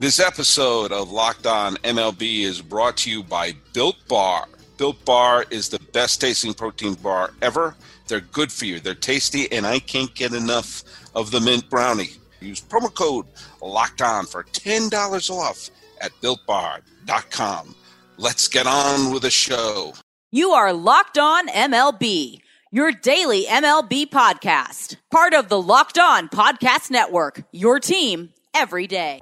This 0.00 0.20
episode 0.20 0.92
of 0.92 1.10
Locked 1.10 1.44
On 1.44 1.74
MLB 1.78 2.42
is 2.42 2.62
brought 2.62 2.96
to 2.98 3.10
you 3.10 3.24
by 3.24 3.54
Built 3.72 3.96
Bar. 4.06 4.46
Built 4.76 5.04
Bar 5.04 5.44
is 5.50 5.68
the 5.68 5.80
best 5.92 6.20
tasting 6.20 6.54
protein 6.54 6.94
bar 6.94 7.32
ever. 7.42 7.74
They're 8.06 8.20
good 8.20 8.52
for 8.52 8.64
you, 8.64 8.78
they're 8.78 8.94
tasty, 8.94 9.50
and 9.50 9.66
I 9.66 9.80
can't 9.80 10.14
get 10.14 10.32
enough 10.32 10.84
of 11.16 11.32
the 11.32 11.40
mint 11.40 11.68
brownie. 11.68 12.10
Use 12.40 12.60
promo 12.60 12.94
code 12.94 13.26
Locked 13.60 14.00
On 14.00 14.24
for 14.24 14.44
$10 14.44 15.30
off 15.30 15.68
at 16.00 16.12
builtbar.com. 16.22 17.74
Let's 18.18 18.46
get 18.46 18.68
on 18.68 19.12
with 19.12 19.22
the 19.22 19.30
show. 19.30 19.94
You 20.30 20.50
are 20.52 20.72
Locked 20.72 21.18
On 21.18 21.48
MLB, 21.48 22.40
your 22.70 22.92
daily 22.92 23.46
MLB 23.46 24.06
podcast, 24.10 24.94
part 25.10 25.34
of 25.34 25.48
the 25.48 25.60
Locked 25.60 25.98
On 25.98 26.28
Podcast 26.28 26.88
Network, 26.88 27.42
your 27.50 27.80
team 27.80 28.32
every 28.54 28.86
day. 28.86 29.20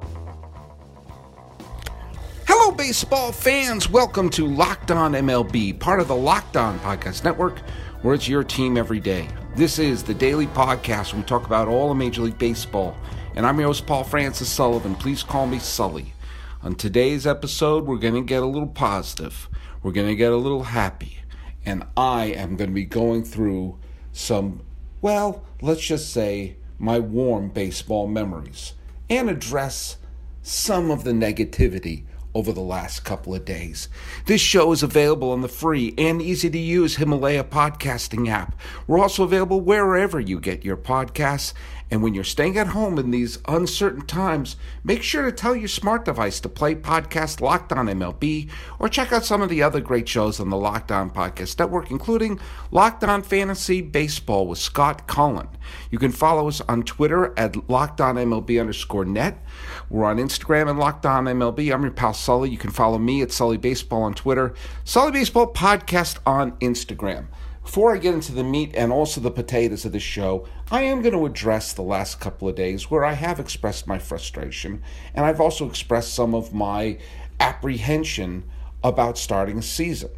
Hello, 2.48 2.70
baseball 2.70 3.32
fans. 3.32 3.90
Welcome 3.90 4.30
to 4.30 4.46
Locked 4.46 4.92
On 4.92 5.14
MLB, 5.14 5.80
part 5.80 5.98
of 5.98 6.06
the 6.06 6.14
Locked 6.14 6.56
On 6.56 6.78
Podcast 6.78 7.24
Network, 7.24 7.58
where 8.02 8.14
it's 8.14 8.28
your 8.28 8.44
team 8.44 8.76
every 8.76 9.00
day. 9.00 9.28
This 9.56 9.80
is 9.80 10.04
the 10.04 10.14
daily 10.14 10.46
podcast 10.46 11.12
where 11.12 11.22
we 11.22 11.26
talk 11.26 11.46
about 11.46 11.66
all 11.66 11.90
of 11.90 11.96
Major 11.96 12.22
League 12.22 12.38
Baseball. 12.38 12.96
And 13.34 13.44
I'm 13.44 13.58
your 13.58 13.70
host, 13.70 13.84
Paul 13.84 14.04
Francis 14.04 14.48
Sullivan. 14.48 14.94
Please 14.94 15.24
call 15.24 15.48
me 15.48 15.58
Sully. 15.58 16.14
On 16.62 16.76
today's 16.76 17.26
episode, 17.26 17.84
we're 17.84 17.98
going 17.98 18.14
to 18.14 18.22
get 18.22 18.44
a 18.44 18.46
little 18.46 18.68
positive, 18.68 19.48
we're 19.82 19.90
going 19.90 20.06
to 20.06 20.14
get 20.14 20.30
a 20.30 20.36
little 20.36 20.62
happy. 20.62 21.18
And 21.64 21.84
I 21.96 22.26
am 22.26 22.54
going 22.54 22.70
to 22.70 22.74
be 22.74 22.84
going 22.84 23.24
through 23.24 23.76
some, 24.12 24.62
well, 25.02 25.44
let's 25.60 25.84
just 25.84 26.12
say, 26.12 26.58
my 26.78 27.00
warm 27.00 27.48
baseball 27.48 28.06
memories 28.06 28.74
and 29.10 29.28
address 29.28 29.96
some 30.42 30.92
of 30.92 31.02
the 31.02 31.10
negativity 31.10 32.04
over 32.36 32.52
the 32.52 32.60
last 32.60 33.02
couple 33.02 33.34
of 33.34 33.46
days. 33.46 33.88
This 34.26 34.42
show 34.42 34.70
is 34.70 34.82
available 34.82 35.30
on 35.30 35.40
the 35.40 35.48
free 35.48 35.94
and 35.96 36.20
easy 36.20 36.50
to 36.50 36.58
use 36.58 36.96
Himalaya 36.96 37.44
podcasting 37.44 38.28
app. 38.28 38.54
We're 38.86 38.98
also 38.98 39.24
available 39.24 39.62
wherever 39.62 40.20
you 40.20 40.38
get 40.38 40.62
your 40.62 40.76
podcasts. 40.76 41.54
And 41.90 42.02
when 42.02 42.12
you're 42.14 42.24
staying 42.24 42.58
at 42.58 42.66
home 42.68 42.98
in 42.98 43.10
these 43.10 43.38
uncertain 43.46 44.04
times, 44.06 44.56
make 44.84 45.02
sure 45.02 45.24
to 45.24 45.32
tell 45.32 45.54
your 45.56 45.68
smart 45.68 46.04
device 46.04 46.40
to 46.40 46.48
play 46.48 46.74
podcast 46.74 47.40
Locked 47.40 47.72
On 47.72 47.86
MLB 47.86 48.50
or 48.78 48.88
check 48.88 49.12
out 49.12 49.24
some 49.24 49.40
of 49.40 49.48
the 49.48 49.62
other 49.62 49.80
great 49.80 50.08
shows 50.08 50.38
on 50.38 50.50
the 50.50 50.56
Locked 50.56 50.90
On 50.90 51.08
Podcast 51.10 51.58
Network, 51.58 51.90
including 51.90 52.40
Locked 52.70 53.04
On 53.04 53.22
Fantasy 53.22 53.80
Baseball 53.80 54.48
with 54.48 54.58
Scott 54.58 55.06
Cullen. 55.06 55.48
You 55.90 55.98
can 55.98 56.12
follow 56.12 56.48
us 56.48 56.60
on 56.62 56.82
Twitter 56.82 57.32
at 57.38 57.70
Locked 57.70 58.00
On 58.00 58.16
MLB 58.16 58.60
underscore 58.60 59.04
net. 59.04 59.42
We're 59.88 60.04
on 60.04 60.18
Instagram 60.18 60.68
and 60.68 60.78
Locked 60.78 61.06
On 61.06 61.24
MLB. 61.24 61.72
I'm 61.72 61.82
your 61.82 61.90
pal 61.90 62.14
Sully. 62.14 62.50
You 62.50 62.58
can 62.58 62.70
follow 62.70 62.98
me 62.98 63.22
at 63.22 63.32
Sully 63.32 63.56
Baseball 63.56 64.02
on 64.02 64.14
Twitter, 64.14 64.54
Sully 64.84 65.12
Baseball 65.12 65.52
Podcast 65.52 66.18
on 66.26 66.52
Instagram. 66.58 67.26
Before 67.66 67.92
I 67.92 67.98
get 67.98 68.14
into 68.14 68.32
the 68.32 68.44
meat 68.44 68.70
and 68.76 68.92
also 68.92 69.20
the 69.20 69.30
potatoes 69.30 69.84
of 69.84 69.90
the 69.90 69.98
show, 69.98 70.46
I 70.70 70.82
am 70.82 71.02
going 71.02 71.14
to 71.14 71.26
address 71.26 71.72
the 71.72 71.82
last 71.82 72.20
couple 72.20 72.48
of 72.48 72.54
days 72.54 72.90
where 72.92 73.04
I 73.04 73.14
have 73.14 73.40
expressed 73.40 73.88
my 73.88 73.98
frustration 73.98 74.82
and 75.14 75.26
I've 75.26 75.40
also 75.40 75.68
expressed 75.68 76.14
some 76.14 76.32
of 76.32 76.54
my 76.54 76.98
apprehension 77.40 78.44
about 78.84 79.18
starting 79.18 79.58
a 79.58 79.62
season. 79.62 80.10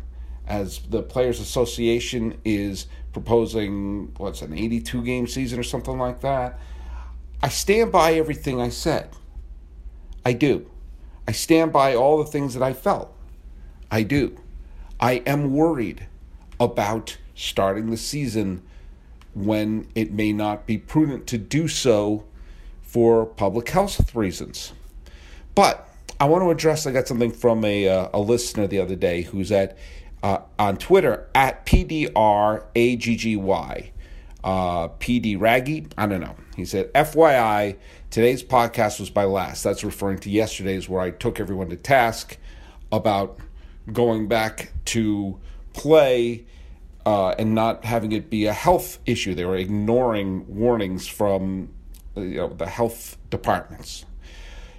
As 0.47 0.81
the 0.91 1.03
Players 1.03 1.41
Association 1.41 2.39
is 2.45 2.87
proposing, 3.13 4.13
what's 4.19 4.43
an 4.43 4.53
82 4.53 5.03
game 5.03 5.27
season 5.27 5.59
or 5.59 5.63
something 5.63 5.99
like 5.99 6.21
that, 6.21 6.61
I 7.43 7.49
stand 7.49 7.93
by 7.93 8.13
everything 8.13 8.61
I 8.61 8.69
said. 8.69 9.09
I 10.29 10.35
do. 10.35 10.69
I 11.27 11.33
stand 11.33 11.73
by 11.73 11.95
all 11.95 12.19
the 12.19 12.27
things 12.31 12.53
that 12.53 12.63
I 12.63 12.75
felt. 12.75 13.11
I 13.91 14.03
do. 14.03 14.39
I 15.01 15.23
am 15.25 15.55
worried 15.55 16.07
about 16.61 17.17
starting 17.35 17.89
the 17.89 17.97
season 17.97 18.63
when 19.33 19.89
it 19.95 20.13
may 20.13 20.35
not 20.35 20.67
be 20.67 20.77
prudent 20.77 21.27
to 21.29 21.39
do 21.39 21.67
so 21.67 22.27
for 22.83 23.25
public 23.25 23.71
health 23.71 24.15
reasons. 24.15 24.75
But 25.55 25.89
I 26.21 26.27
want 26.27 26.45
to 26.45 26.51
address. 26.51 26.87
I 26.87 26.93
got 26.93 27.09
something 27.09 27.33
from 27.33 27.65
a 27.65 27.89
uh, 27.89 28.11
a 28.13 28.21
listener 28.21 28.67
the 28.67 28.81
other 28.81 28.97
day 28.97 29.23
who's 29.23 29.51
at 29.51 29.79
uh, 30.23 30.41
on 30.59 30.77
Twitter 30.77 31.27
at 31.35 31.65
PDRAGGY. 31.65 32.13
Uh, 34.45 34.89
PD 34.89 35.39
Raggy, 35.39 35.89
I 35.97 36.07
don't 36.07 36.21
know. 36.21 36.37
He 36.57 36.65
said, 36.65 36.93
FYI, 36.93 37.77
today's 38.11 38.43
podcast 38.43 39.01
was 39.01 39.11
by 39.11 39.25
last. 39.25 39.65
That's 39.65 39.83
referring 39.83 40.19
to 40.21 40.31
yesterday's 40.31 40.89
where 40.89 41.01
I 41.01 41.11
took 41.11 41.41
everyone 41.41 41.71
to 41.71 41.77
task 41.77 42.39
about 42.93 43.39
going 43.93 44.29
back 44.29 44.73
to 44.87 45.39
play 45.73 46.47
uh, 47.05 47.31
and 47.39 47.55
not 47.55 47.85
having 47.85 48.13
it 48.13 48.31
be 48.31 48.47
a 48.47 48.53
health 48.53 48.99
issue. 49.07 49.35
They 49.35 49.45
were 49.45 49.57
ignoring 49.57 50.45
warnings 50.47 51.07
from 51.07 51.71
you 52.17 52.37
know, 52.37 52.49
the 52.49 52.67
health 52.67 53.17
departments. 53.31 54.05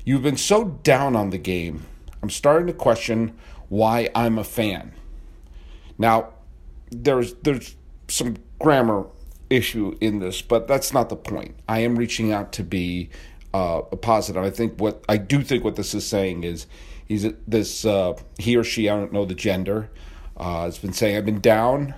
You've 0.05 0.23
been 0.23 0.37
so 0.37 0.65
down 0.83 1.15
on 1.15 1.31
the 1.31 1.37
game, 1.37 1.85
I'm 2.21 2.29
starting 2.29 2.67
to 2.67 2.73
question 2.73 3.35
why 3.69 4.09
I'm 4.15 4.37
a 4.37 4.43
fan. 4.43 4.93
Now, 5.97 6.33
there's 6.91 7.33
there's 7.35 7.75
some 8.07 8.37
grammar 8.57 9.05
issue 9.49 9.97
in 9.99 10.19
this, 10.19 10.41
but 10.41 10.67
that's 10.67 10.93
not 10.93 11.09
the 11.09 11.15
point. 11.15 11.55
I 11.67 11.79
am 11.79 11.95
reaching 11.95 12.31
out 12.31 12.51
to 12.53 12.63
be 12.63 13.09
uh, 13.53 13.81
a 13.91 13.97
positive. 13.97 14.43
I 14.43 14.49
think 14.49 14.79
what 14.79 15.03
I 15.09 15.17
do 15.17 15.41
think 15.41 15.63
what 15.63 15.75
this 15.75 15.93
is 15.93 16.05
saying 16.05 16.43
is 16.43 16.67
he's 17.05 17.25
this 17.47 17.85
uh, 17.85 18.13
he 18.37 18.55
or 18.55 18.63
she 18.63 18.89
I 18.89 18.95
don't 18.95 19.13
know 19.13 19.25
the 19.25 19.35
gender 19.35 19.89
uh, 20.37 20.63
has 20.63 20.77
been 20.77 20.93
saying 20.93 21.17
I've 21.17 21.25
been 21.25 21.41
down 21.41 21.95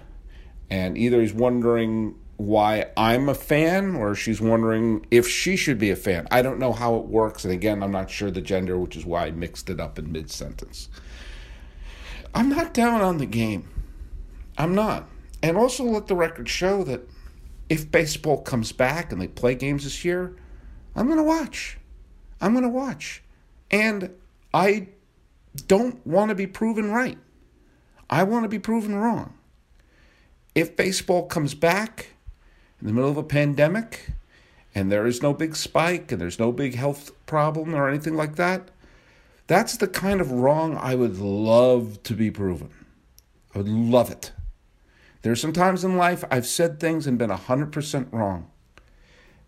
and 0.70 0.98
either 0.98 1.22
he's 1.22 1.34
wondering 1.34 2.16
why 2.38 2.88
I'm 2.98 3.30
a 3.30 3.36
fan 3.36 3.96
or 3.96 4.16
she's 4.16 4.42
wondering 4.42 5.06
if 5.12 5.28
she 5.28 5.56
should 5.56 5.78
be 5.78 5.92
a 5.92 5.96
fan. 5.96 6.28
I 6.32 6.42
don't 6.42 6.58
know 6.58 6.72
how 6.72 6.96
it 6.96 7.06
works. 7.06 7.44
And 7.44 7.54
again, 7.54 7.84
I'm 7.84 7.92
not 7.92 8.10
sure 8.10 8.32
the 8.32 8.42
gender, 8.42 8.80
which 8.80 8.96
is 8.96 9.06
why 9.06 9.28
I 9.28 9.32
mixed 9.32 9.70
it 9.70 9.80
up 9.80 10.00
in 10.00 10.12
mid 10.12 10.32
sentence. 10.32 10.90
I'm 12.34 12.50
not 12.50 12.74
down 12.74 13.02
on 13.02 13.18
the 13.18 13.26
game. 13.26 13.68
I'm 14.58 14.74
not. 14.74 15.08
And 15.44 15.58
also 15.58 15.84
let 15.84 16.08
the 16.08 16.16
record 16.16 16.50
show 16.50 16.84
that 16.86 17.08
if 17.70 17.90
baseball 17.92 18.42
comes 18.42 18.72
back 18.72 19.12
and 19.12 19.22
they 19.22 19.28
play 19.28 19.56
games 19.56 19.84
this 19.84 20.04
year, 20.04 20.36
I'm 20.96 21.06
going 21.08 21.18
to 21.18 21.24
watch. 21.24 21.78
I'm 22.40 22.54
going 22.54 22.64
to 22.64 22.70
watch. 22.70 23.24
And 23.70 24.12
I 24.54 24.90
don't 25.68 26.06
want 26.06 26.30
to 26.30 26.36
be 26.36 26.48
proven 26.48 26.92
right. 26.92 27.18
I 28.10 28.24
want 28.24 28.44
to 28.44 28.50
be 28.50 28.60
proven 28.60 28.96
wrong 28.96 29.36
if 30.56 30.76
baseball 30.76 31.26
comes 31.26 31.54
back 31.54 32.08
in 32.80 32.88
the 32.88 32.94
middle 32.94 33.10
of 33.10 33.18
a 33.18 33.24
pandemic 33.24 34.12
and 34.74 34.92
there 34.92 35.06
is 35.06 35.22
no 35.22 35.34
big 35.34 35.56
spike 35.56 36.12
and 36.12 36.20
there's 36.22 36.40
no 36.40 36.52
big 36.52 36.76
health 36.76 37.12
problem 37.26 37.74
or 37.74 37.88
anything 37.88 38.16
like 38.16 38.36
that, 38.36 38.72
that's 39.48 39.78
the 39.78 39.88
kind 39.88 40.22
of 40.22 40.32
wrong 40.32 40.78
I 40.78 40.96
would 40.96 41.18
love 41.20 42.02
to 42.04 42.14
be 42.14 42.32
proven. 42.32 42.70
I 43.54 43.60
would 43.60 43.70
love 43.70 44.12
it. 44.12 44.32
There 45.22 45.32
are 45.32 45.36
some 45.36 45.54
times 45.54 45.84
in 45.84 45.98
life 45.98 46.24
I've 46.32 46.48
said 46.48 46.80
things 46.80 47.06
and 47.06 47.18
been 47.18 47.30
100% 47.30 48.12
wrong. 48.12 48.50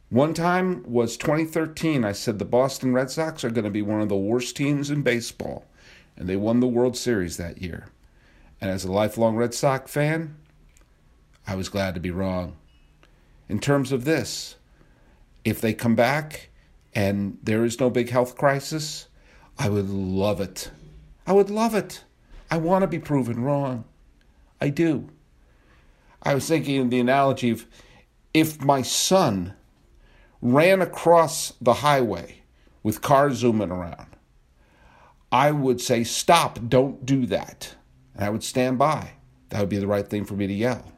One 0.09 0.35
time 0.35 0.83
was 0.85 1.17
2013. 1.17 2.05
I 2.05 2.11
said 2.11 2.37
the 2.37 2.45
Boston 2.45 2.93
Red 2.93 3.09
Sox 3.09 3.43
are 3.43 3.49
going 3.49 3.63
to 3.63 3.71
be 3.71 3.81
one 3.81 4.01
of 4.01 4.09
the 4.09 4.15
worst 4.15 4.55
teams 4.55 4.91
in 4.91 5.01
baseball, 5.01 5.65
and 6.15 6.29
they 6.29 6.35
won 6.35 6.59
the 6.59 6.67
World 6.67 6.95
Series 6.95 7.37
that 7.37 7.61
year. 7.61 7.87
And 8.61 8.69
as 8.69 8.85
a 8.85 8.91
lifelong 8.91 9.35
Red 9.35 9.55
Sox 9.55 9.91
fan, 9.91 10.35
I 11.47 11.55
was 11.55 11.69
glad 11.69 11.95
to 11.95 11.99
be 11.99 12.11
wrong. 12.11 12.55
In 13.49 13.59
terms 13.59 13.91
of 13.91 14.05
this, 14.05 14.55
if 15.43 15.59
they 15.59 15.73
come 15.73 15.95
back 15.95 16.49
and 16.93 17.39
there 17.41 17.65
is 17.65 17.79
no 17.79 17.89
big 17.89 18.09
health 18.09 18.37
crisis, 18.37 19.07
I 19.57 19.69
would 19.69 19.89
love 19.89 20.39
it. 20.39 20.69
I 21.25 21.33
would 21.33 21.49
love 21.49 21.73
it. 21.73 22.03
I 22.51 22.57
want 22.57 22.83
to 22.83 22.87
be 22.87 22.99
proven 22.99 23.41
wrong. 23.41 23.85
I 24.61 24.69
do. 24.69 25.09
I 26.23 26.33
was 26.33 26.47
thinking 26.47 26.79
of 26.79 26.89
the 26.89 26.99
analogy 26.99 27.51
of 27.51 27.65
if 28.33 28.61
my 28.63 28.81
son 28.81 29.53
ran 30.41 30.81
across 30.81 31.53
the 31.61 31.75
highway 31.75 32.41
with 32.81 33.01
cars 33.01 33.35
zooming 33.37 33.71
around, 33.71 34.07
I 35.31 35.51
would 35.51 35.81
say, 35.81 36.03
Stop, 36.03 36.59
don't 36.67 37.05
do 37.05 37.25
that. 37.27 37.75
And 38.15 38.23
I 38.23 38.29
would 38.29 38.43
stand 38.43 38.77
by. 38.77 39.11
That 39.49 39.59
would 39.59 39.69
be 39.69 39.77
the 39.77 39.87
right 39.87 40.07
thing 40.07 40.25
for 40.25 40.33
me 40.33 40.47
to 40.47 40.53
yell 40.53 40.93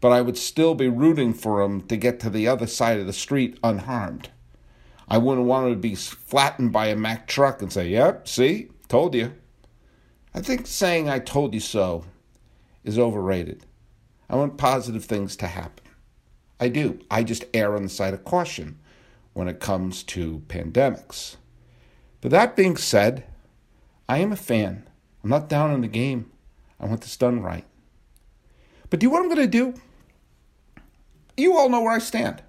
but 0.00 0.12
I 0.12 0.22
would 0.22 0.38
still 0.38 0.74
be 0.74 0.88
rooting 0.88 1.34
for 1.34 1.60
him 1.60 1.82
to 1.82 1.96
get 1.96 2.20
to 2.20 2.30
the 2.30 2.48
other 2.48 2.66
side 2.66 2.98
of 2.98 3.06
the 3.06 3.12
street 3.12 3.58
unharmed. 3.62 4.30
I 5.08 5.18
wouldn't 5.18 5.46
want 5.46 5.66
him 5.66 5.74
to 5.74 5.78
be 5.78 5.94
flattened 5.94 6.72
by 6.72 6.86
a 6.86 6.96
Mack 6.96 7.26
truck 7.26 7.60
and 7.60 7.72
say, 7.72 7.88
Yep, 7.88 8.28
see, 8.28 8.68
told 8.88 9.14
you. 9.14 9.32
I 10.34 10.40
think 10.40 10.66
saying 10.66 11.08
I 11.08 11.18
told 11.18 11.52
you 11.52 11.60
so 11.60 12.04
is 12.84 12.98
overrated. 12.98 13.66
I 14.30 14.36
want 14.36 14.56
positive 14.58 15.04
things 15.04 15.34
to 15.36 15.48
happen. 15.48 15.84
I 16.60 16.68
do. 16.68 17.00
I 17.10 17.24
just 17.24 17.44
err 17.52 17.74
on 17.74 17.82
the 17.82 17.88
side 17.88 18.14
of 18.14 18.24
caution 18.24 18.78
when 19.32 19.48
it 19.48 19.58
comes 19.58 20.04
to 20.04 20.44
pandemics. 20.46 21.36
But 22.20 22.30
that 22.30 22.54
being 22.54 22.76
said, 22.76 23.24
I 24.08 24.18
am 24.18 24.30
a 24.30 24.36
fan. 24.36 24.88
I'm 25.24 25.30
not 25.30 25.48
down 25.48 25.72
on 25.72 25.80
the 25.80 25.88
game. 25.88 26.30
I 26.78 26.86
want 26.86 27.00
this 27.00 27.16
done 27.16 27.42
right. 27.42 27.64
But 28.88 29.00
do 29.00 29.06
you 29.06 29.10
know 29.10 29.14
what 29.14 29.22
I'm 29.22 29.34
going 29.34 29.50
to 29.50 29.72
do? 29.72 29.74
You 31.36 31.56
all 31.56 31.68
know 31.68 31.82
where 31.82 31.92
I 31.92 31.98
stand. 31.98 32.42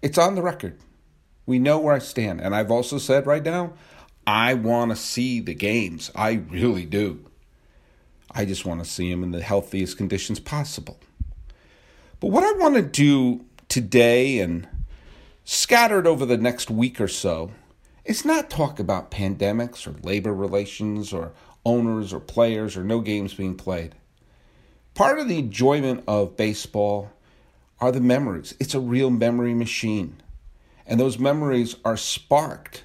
It's 0.00 0.18
on 0.18 0.36
the 0.36 0.42
record. 0.42 0.78
We 1.44 1.58
know 1.58 1.78
where 1.78 1.94
I 1.94 1.98
stand. 1.98 2.40
And 2.40 2.54
I've 2.54 2.70
also 2.70 2.96
said 2.96 3.26
right 3.26 3.44
now, 3.44 3.74
I 4.26 4.54
want 4.54 4.90
to 4.90 4.96
see 4.96 5.40
the 5.40 5.54
games. 5.54 6.10
I 6.14 6.32
really 6.50 6.86
do. 6.86 7.27
I 8.30 8.44
just 8.44 8.66
want 8.66 8.82
to 8.82 8.88
see 8.88 9.10
them 9.10 9.22
in 9.22 9.30
the 9.32 9.42
healthiest 9.42 9.96
conditions 9.96 10.40
possible. 10.40 10.98
But 12.20 12.28
what 12.28 12.44
I 12.44 12.58
want 12.58 12.74
to 12.74 12.82
do 12.82 13.44
today 13.68 14.40
and 14.40 14.68
scattered 15.44 16.06
over 16.06 16.26
the 16.26 16.36
next 16.36 16.70
week 16.70 17.00
or 17.00 17.08
so 17.08 17.52
is 18.04 18.24
not 18.24 18.50
talk 18.50 18.78
about 18.78 19.10
pandemics 19.10 19.86
or 19.86 19.94
labor 20.02 20.34
relations 20.34 21.12
or 21.12 21.32
owners 21.64 22.12
or 22.12 22.20
players 22.20 22.76
or 22.76 22.84
no 22.84 23.00
games 23.00 23.34
being 23.34 23.54
played. 23.54 23.94
Part 24.94 25.18
of 25.18 25.28
the 25.28 25.38
enjoyment 25.38 26.04
of 26.08 26.36
baseball 26.36 27.10
are 27.80 27.92
the 27.92 28.00
memories. 28.00 28.54
It's 28.58 28.74
a 28.74 28.80
real 28.80 29.10
memory 29.10 29.54
machine. 29.54 30.16
And 30.86 30.98
those 30.98 31.18
memories 31.18 31.76
are 31.84 31.96
sparked 31.96 32.84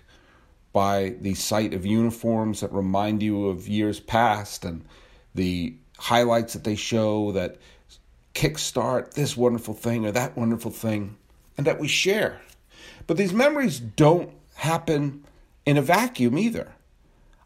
by 0.74 1.16
the 1.22 1.34
sight 1.36 1.74
of 1.74 1.86
uniforms 1.86 2.60
that 2.60 2.72
remind 2.74 3.24
you 3.24 3.48
of 3.48 3.68
years 3.68 4.00
past 4.00 4.66
and 4.66 4.84
the 5.36 5.76
highlights 5.98 6.54
that 6.54 6.64
they 6.64 6.76
show 6.76 7.32
that 7.32 7.58
kickstart 8.34 9.14
this 9.14 9.38
wonderful 9.38 9.74
thing 9.74 10.06
or 10.06 10.12
that 10.12 10.36
wonderful 10.36 10.72
thing 10.72 11.16
and 11.58 11.68
that 11.68 11.80
we 11.80 11.88
share. 11.88 12.42
But 13.08 13.18
these 13.18 13.34
memories 13.34 13.80
don't 13.80 14.32
happen 14.56 15.24
in 15.66 15.78
a 15.78 15.82
vacuum 15.82 16.38
either. 16.38 16.74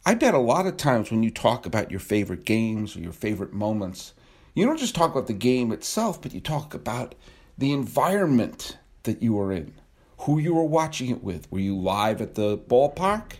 I 0.05 0.13
bet 0.13 0.33
a 0.33 0.39
lot 0.39 0.65
of 0.65 0.77
times 0.77 1.11
when 1.11 1.23
you 1.23 1.31
talk 1.31 1.65
about 1.65 1.91
your 1.91 1.99
favorite 1.99 2.45
games 2.45 2.95
or 2.95 2.99
your 2.99 3.11
favorite 3.11 3.53
moments, 3.53 4.13
you 4.53 4.65
don't 4.65 4.79
just 4.79 4.95
talk 4.95 5.11
about 5.11 5.27
the 5.27 5.33
game 5.33 5.71
itself, 5.71 6.21
but 6.21 6.33
you 6.33 6.39
talk 6.39 6.73
about 6.73 7.13
the 7.57 7.73
environment 7.73 8.77
that 9.03 9.21
you 9.21 9.33
were 9.33 9.51
in, 9.51 9.73
who 10.19 10.39
you 10.39 10.53
were 10.53 10.63
watching 10.63 11.09
it 11.09 11.23
with. 11.23 11.51
Were 11.51 11.59
you 11.59 11.77
live 11.77 12.21
at 12.21 12.35
the 12.35 12.57
ballpark? 12.57 13.33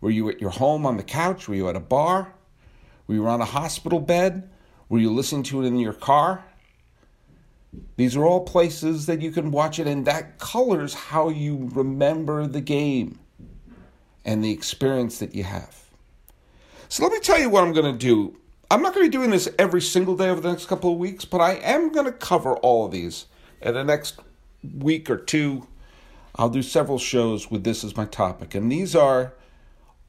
Were 0.00 0.10
you 0.10 0.28
at 0.28 0.40
your 0.40 0.50
home 0.50 0.84
on 0.84 0.96
the 0.96 1.02
couch? 1.02 1.48
Were 1.48 1.54
you 1.54 1.68
at 1.68 1.76
a 1.76 1.80
bar? 1.80 2.34
Were 3.12 3.16
you 3.16 3.26
on 3.26 3.42
a 3.42 3.44
hospital 3.44 4.00
bed? 4.00 4.48
Were 4.88 4.98
you 4.98 5.12
listening 5.12 5.42
to 5.42 5.62
it 5.62 5.66
in 5.66 5.78
your 5.78 5.92
car? 5.92 6.42
These 7.96 8.16
are 8.16 8.24
all 8.24 8.40
places 8.40 9.04
that 9.04 9.20
you 9.20 9.30
can 9.30 9.50
watch 9.50 9.78
it, 9.78 9.86
and 9.86 10.06
that 10.06 10.38
colors 10.38 10.94
how 10.94 11.28
you 11.28 11.68
remember 11.74 12.46
the 12.46 12.62
game 12.62 13.18
and 14.24 14.42
the 14.42 14.50
experience 14.50 15.18
that 15.18 15.34
you 15.34 15.44
have. 15.44 15.90
So 16.88 17.02
let 17.02 17.12
me 17.12 17.20
tell 17.20 17.38
you 17.38 17.50
what 17.50 17.64
I'm 17.64 17.74
going 17.74 17.92
to 17.92 17.98
do. 17.98 18.34
I'm 18.70 18.80
not 18.80 18.94
going 18.94 19.04
to 19.04 19.10
be 19.10 19.18
doing 19.18 19.28
this 19.28 19.46
every 19.58 19.82
single 19.82 20.16
day 20.16 20.30
over 20.30 20.40
the 20.40 20.48
next 20.48 20.64
couple 20.64 20.90
of 20.90 20.98
weeks, 20.98 21.26
but 21.26 21.42
I 21.42 21.56
am 21.56 21.92
going 21.92 22.06
to 22.06 22.12
cover 22.12 22.54
all 22.56 22.86
of 22.86 22.92
these 22.92 23.26
in 23.60 23.74
the 23.74 23.84
next 23.84 24.20
week 24.78 25.10
or 25.10 25.18
two. 25.18 25.66
I'll 26.36 26.48
do 26.48 26.62
several 26.62 26.98
shows 26.98 27.50
with 27.50 27.62
this 27.62 27.84
as 27.84 27.94
my 27.94 28.06
topic, 28.06 28.54
and 28.54 28.72
these 28.72 28.96
are 28.96 29.34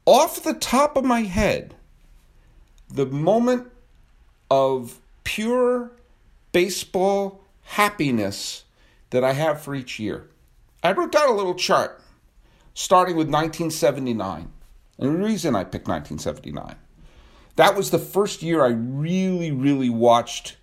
off 0.06 0.42
the 0.42 0.54
top 0.54 0.96
of 0.96 1.04
my 1.04 1.20
head 1.20 1.74
the 2.88 3.06
moment 3.06 3.70
of 4.50 5.00
pure 5.24 5.92
baseball 6.52 7.42
happiness 7.62 8.64
that 9.10 9.24
I 9.24 9.32
have 9.32 9.60
for 9.60 9.74
each 9.74 9.98
year. 9.98 10.28
I 10.82 10.92
wrote 10.92 11.12
down 11.12 11.28
a 11.28 11.34
little 11.34 11.54
chart 11.54 12.00
starting 12.74 13.16
with 13.16 13.28
1979. 13.28 14.50
And 14.98 15.14
the 15.14 15.24
reason 15.24 15.56
I 15.56 15.64
picked 15.64 15.88
1979, 15.88 16.76
that 17.56 17.76
was 17.76 17.90
the 17.90 17.98
first 17.98 18.42
year 18.42 18.64
I 18.64 18.68
really, 18.68 19.50
really 19.50 19.90
watched 19.90 20.56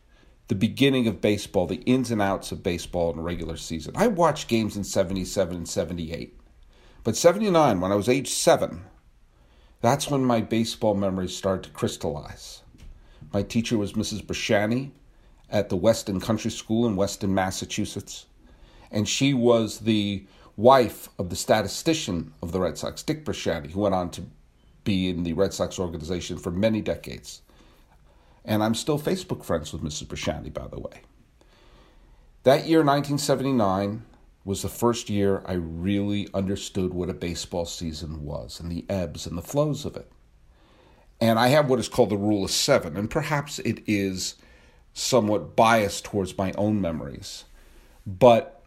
the 0.48 0.56
beginning 0.56 1.08
of 1.08 1.22
baseball, 1.22 1.66
the 1.66 1.82
ins 1.84 2.12
and 2.12 2.22
outs 2.22 2.52
of 2.52 2.64
baseball 2.64 3.12
in 3.12 3.20
a 3.20 3.22
regular 3.22 3.58
season. 3.58 3.94
I 3.96 4.08
watched 4.08 4.48
games 4.48 4.76
in 4.76 4.84
77 4.84 5.56
and 5.56 5.68
78. 5.68 6.38
But 7.04 7.16
79, 7.16 7.80
when 7.80 7.92
I 7.92 7.96
was 7.96 8.08
age 8.08 8.30
seven, 8.30 8.86
that's 9.82 10.10
when 10.10 10.24
my 10.24 10.42
baseball 10.42 10.94
memories 10.94 11.36
started 11.36 11.64
to 11.64 11.70
crystallize. 11.72 12.62
My 13.34 13.44
teacher 13.44 13.78
was 13.78 13.94
Mrs. 13.94 14.24
Bresciani 14.24 14.92
at 15.50 15.70
the 15.70 15.76
Weston 15.76 16.20
Country 16.20 16.52
School 16.52 16.88
in 16.88 16.96
Weston, 16.96 17.34
Massachusetts. 17.34 18.26
And 18.92 19.08
she 19.08 19.34
was 19.34 19.80
the 19.80 20.26
wife 20.56 21.10
of 21.18 21.30
the 21.30 21.36
statistician 21.36 22.34
of 22.42 22.52
the 22.52 22.60
Red 22.60 22.78
Sox, 22.78 23.02
Dick 23.04 23.26
Bresciani, 23.26 23.72
who 23.72 23.82
went 23.82 23.96
on 23.96 24.12
to 24.12 24.24
be 24.84 25.10
in 25.10 25.24
the 25.24 25.34
Red 25.34 25.54
Sox 25.54 25.80
organization 25.80 26.38
for 26.38 26.52
many 26.52 26.82
decades. 26.82 27.42
And 28.44 28.64
I'm 28.64 28.76
still 28.76 29.00
Facebook 29.00 29.44
friends 29.44 29.72
with 29.72 29.82
Mrs. 29.82 30.06
Bresciani, 30.06 30.54
by 30.54 30.68
the 30.68 30.80
way. 30.80 31.02
That 32.44 32.66
year, 32.68 32.80
1979, 32.80 34.04
was 34.44 34.62
the 34.62 34.70
first 34.70 35.10
year 35.10 35.44
I 35.46 35.54
really 35.54 36.28
understood 36.34 36.94
what 36.94 37.10
a 37.10 37.14
baseball 37.14 37.66
season 37.66 38.26
was 38.26 38.60
and 38.60 38.72
the 38.72 38.86
ebbs 38.90 39.28
and 39.28 39.38
the 39.38 39.42
flows 39.42 39.86
of 39.86 39.96
it. 39.96 40.12
And 41.20 41.38
I 41.38 41.50
have 41.50 41.70
what 41.70 41.80
is 41.80 41.88
called 41.88 42.10
the 42.10 42.18
rule 42.18 42.44
of 42.44 42.52
seven, 42.52 42.98
and 42.98 43.10
perhaps 43.10 43.60
it 43.60 43.84
is 43.86 44.36
somewhat 44.94 45.56
biased 45.56 46.06
towards 46.06 46.38
my 46.38 46.52
own 46.54 46.82
memories. 46.82 47.46
But 48.08 48.64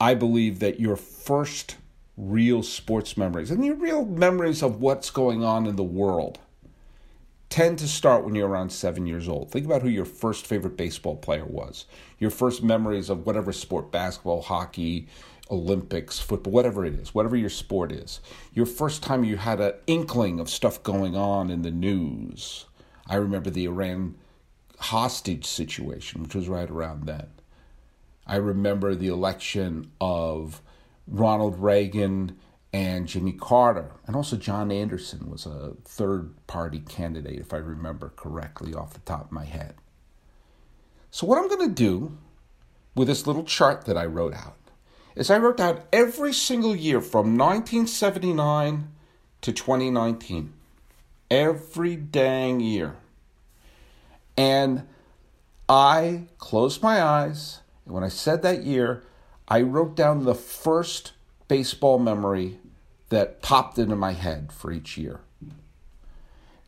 I 0.00 0.14
believe 0.14 0.58
that 0.58 0.80
your 0.80 0.96
first 0.96 1.76
real 2.16 2.62
sports 2.62 3.16
memories 3.16 3.50
and 3.50 3.64
your 3.64 3.76
real 3.76 4.04
memories 4.04 4.62
of 4.62 4.80
what's 4.80 5.10
going 5.10 5.44
on 5.44 5.66
in 5.66 5.76
the 5.76 5.82
world 5.82 6.38
tend 7.48 7.78
to 7.78 7.88
start 7.88 8.24
when 8.24 8.34
you're 8.34 8.48
around 8.48 8.70
seven 8.70 9.06
years 9.06 9.28
old. 9.28 9.50
Think 9.50 9.66
about 9.66 9.82
who 9.82 9.88
your 9.88 10.04
first 10.04 10.46
favorite 10.46 10.76
baseball 10.76 11.16
player 11.16 11.44
was, 11.44 11.86
your 12.18 12.30
first 12.30 12.62
memories 12.62 13.10
of 13.10 13.26
whatever 13.26 13.52
sport 13.52 13.92
basketball, 13.92 14.42
hockey, 14.42 15.06
Olympics, 15.50 16.18
football, 16.18 16.52
whatever 16.52 16.84
it 16.84 16.94
is, 16.94 17.14
whatever 17.14 17.36
your 17.36 17.50
sport 17.50 17.92
is. 17.92 18.20
Your 18.52 18.66
first 18.66 19.02
time 19.02 19.24
you 19.24 19.36
had 19.36 19.60
an 19.60 19.74
inkling 19.86 20.40
of 20.40 20.48
stuff 20.48 20.82
going 20.82 21.14
on 21.16 21.50
in 21.50 21.62
the 21.62 21.70
news. 21.70 22.64
I 23.06 23.16
remember 23.16 23.50
the 23.50 23.66
Iran 23.66 24.16
hostage 24.78 25.44
situation, 25.44 26.22
which 26.22 26.34
was 26.34 26.48
right 26.48 26.70
around 26.70 27.06
then. 27.06 27.28
I 28.26 28.36
remember 28.36 28.94
the 28.94 29.08
election 29.08 29.90
of 30.00 30.62
Ronald 31.06 31.58
Reagan 31.58 32.38
and 32.74 33.06
Jimmy 33.06 33.30
Carter, 33.30 33.92
and 34.04 34.16
also 34.16 34.34
John 34.34 34.72
Anderson 34.72 35.30
was 35.30 35.46
a 35.46 35.74
third 35.84 36.34
party 36.48 36.80
candidate, 36.80 37.38
if 37.38 37.54
I 37.54 37.58
remember 37.58 38.12
correctly 38.16 38.74
off 38.74 38.94
the 38.94 38.98
top 39.00 39.26
of 39.26 39.32
my 39.32 39.44
head. 39.44 39.76
So, 41.12 41.24
what 41.24 41.38
I'm 41.38 41.46
going 41.46 41.68
to 41.68 41.72
do 41.72 42.18
with 42.96 43.06
this 43.06 43.28
little 43.28 43.44
chart 43.44 43.84
that 43.84 43.96
I 43.96 44.06
wrote 44.06 44.34
out 44.34 44.56
is 45.14 45.30
I 45.30 45.38
wrote 45.38 45.60
out 45.60 45.86
every 45.92 46.32
single 46.32 46.74
year 46.74 47.00
from 47.00 47.38
1979 47.38 48.88
to 49.42 49.52
2019. 49.52 50.52
Every 51.30 51.94
dang 51.94 52.58
year. 52.58 52.96
And 54.36 54.88
I 55.68 56.24
closed 56.38 56.82
my 56.82 57.00
eyes, 57.00 57.60
and 57.84 57.94
when 57.94 58.02
I 58.02 58.08
said 58.08 58.42
that 58.42 58.64
year, 58.64 59.04
I 59.46 59.62
wrote 59.62 59.94
down 59.94 60.24
the 60.24 60.34
first 60.34 61.12
baseball 61.46 62.00
memory 62.00 62.58
that 63.14 63.42
popped 63.42 63.78
into 63.78 63.96
my 63.96 64.12
head 64.12 64.52
for 64.52 64.72
each 64.72 64.96
year. 64.96 65.20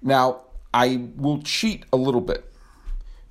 Now, 0.03 0.43
I 0.73 1.09
will 1.17 1.43
cheat 1.43 1.85
a 1.93 1.97
little 1.97 2.21
bit 2.21 2.53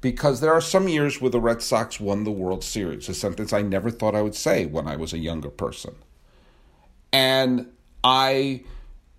because 0.01 0.41
there 0.41 0.53
are 0.53 0.61
some 0.61 0.87
years 0.87 1.21
where 1.21 1.31
the 1.31 1.39
Red 1.39 1.61
Sox 1.61 1.99
won 1.99 2.23
the 2.23 2.31
World 2.31 2.63
Series, 2.63 3.07
a 3.09 3.13
sentence 3.13 3.53
I 3.53 3.61
never 3.61 3.89
thought 3.89 4.15
I 4.15 4.21
would 4.21 4.35
say 4.35 4.65
when 4.65 4.87
I 4.87 4.95
was 4.95 5.13
a 5.13 5.17
younger 5.17 5.49
person. 5.49 5.95
And 7.13 7.71
I 8.03 8.63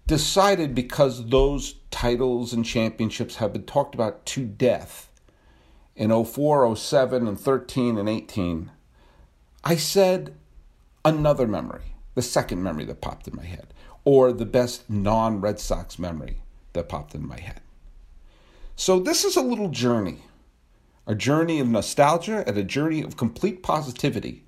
decided 0.07 0.75
because 0.75 1.29
those 1.29 1.77
titles 1.91 2.53
and 2.53 2.65
championships 2.65 3.37
have 3.37 3.53
been 3.53 3.65
talked 3.65 3.95
about 3.95 4.27
to 4.27 4.45
death 4.45 5.11
in 5.97 6.11
04, 6.25 6.77
07, 6.77 7.27
and 7.27 7.41
13 7.41 7.97
and 7.97 8.09
18, 8.09 8.71
I 9.65 9.77
said 9.77 10.37
another 11.05 11.47
memory, 11.47 11.95
the 12.15 12.23
second 12.23 12.63
memory 12.63 12.85
that 12.85 13.01
popped 13.01 13.27
in 13.27 13.35
my 13.35 13.45
head 13.45 13.73
or 14.07 14.33
the 14.33 14.47
best 14.47 14.89
non 14.89 15.43
Red 15.43 15.61
Sox 15.61 15.99
memory 15.99 16.41
that 16.73 16.89
popped 16.89 17.15
in 17.15 17.29
my 17.29 17.39
head. 17.39 17.61
So, 18.75 18.99
this 18.99 19.25
is 19.25 19.37
a 19.37 19.43
little 19.43 19.69
journey 19.69 20.23
a 21.07 21.15
journey 21.15 21.61
of 21.61 21.69
nostalgia 21.69 22.43
and 22.47 22.59
a 22.59 22.65
journey 22.65 23.01
of 23.01 23.17
complete 23.17 23.63
positivity, 23.63 24.45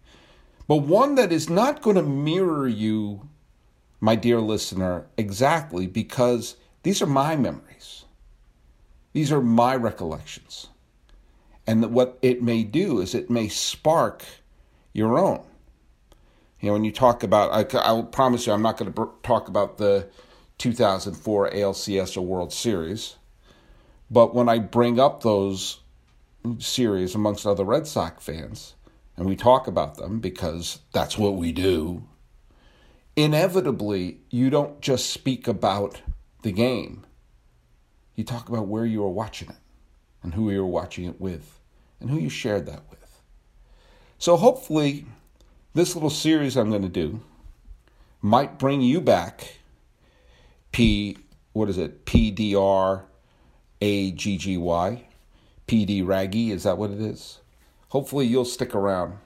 but 0.67 0.79
one 0.79 1.15
that 1.15 1.33
is 1.33 1.49
not 1.49 1.83
going 1.83 1.97
to 1.97 2.03
mirror 2.03 2.67
you, 2.67 3.29
my 4.01 4.17
dear 4.17 4.41
listener, 4.41 5.07
exactly 5.17 5.87
because 5.87 6.57
these 6.83 7.01
are 7.01 7.07
my 7.07 7.37
memories. 7.37 8.05
These 9.13 9.33
are 9.33 9.41
my 9.41 9.77
recollections. 9.77 10.69
And 11.67 11.93
what 11.93 12.19
it 12.23 12.43
may 12.43 12.65
do 12.65 13.01
is 13.01 13.15
it 13.15 13.31
may 13.31 13.49
spark 13.49 14.25
your 14.93 15.19
own. 15.19 15.45
You 16.61 16.69
know, 16.69 16.73
when 16.73 16.85
you 16.85 16.93
talk 16.93 17.23
about, 17.23 17.53
I, 17.53 17.79
I 17.79 18.03
promise 18.03 18.47
you, 18.47 18.53
I'm 18.53 18.63
not 18.63 18.77
going 18.77 18.93
to 18.93 19.11
talk 19.23 19.49
about 19.49 19.79
the 19.79 20.09
2004 20.59 21.51
ALCS 21.51 22.17
or 22.17 22.23
World 22.23 22.53
Series. 22.53 23.17
But 24.11 24.35
when 24.35 24.49
I 24.49 24.59
bring 24.59 24.99
up 24.99 25.23
those 25.23 25.81
series 26.59 27.15
amongst 27.15 27.47
other 27.47 27.65
Red 27.65 27.87
Sox 27.87 28.25
fans, 28.25 28.75
and 29.17 29.27
we 29.27 29.37
talk 29.37 29.67
about 29.67 29.97
them 29.97 30.21
because 30.21 30.81
that's 30.93 31.19
what 31.19 31.37
we 31.37 31.53
do, 31.53 32.05
inevitably 33.17 34.21
you 34.31 34.51
don't 34.51 34.81
just 34.81 35.11
speak 35.11 35.47
about 35.47 36.03
the 36.43 36.53
game. 36.53 37.05
You 38.15 38.25
talk 38.25 38.49
about 38.49 38.67
where 38.67 38.87
you 38.87 39.03
were 39.03 39.09
watching 39.09 39.51
it 39.51 39.57
and 40.23 40.35
who 40.35 40.51
you 40.51 40.61
were 40.61 40.67
watching 40.67 41.05
it 41.05 41.21
with 41.21 41.61
and 42.01 42.11
who 42.11 42.19
you 42.19 42.29
shared 42.29 42.67
that 42.67 42.83
with. 42.91 43.21
So 44.19 44.37
hopefully, 44.37 45.07
this 45.79 45.95
little 45.95 46.11
series 46.11 46.57
I'm 46.57 46.71
going 46.71 46.83
to 46.83 46.89
do 46.89 47.21
might 48.21 48.59
bring 48.59 48.81
you 48.81 49.01
back. 49.01 49.59
P, 50.73 51.17
what 51.53 51.69
is 51.69 51.79
it? 51.79 52.05
P 52.05 52.33
D 52.33 52.57
R 52.57 53.05
A 53.81 54.11
G 54.11 54.37
G 54.37 54.57
Y. 54.57 55.05
PD 55.69 56.05
Raggy, 56.05 56.51
is 56.51 56.65
that 56.65 56.79
what 56.79 56.91
it 56.91 57.01
is? 57.01 57.39
Hopefully, 57.91 58.27
you'll 58.27 58.45
stick 58.45 58.75
around 58.75 59.19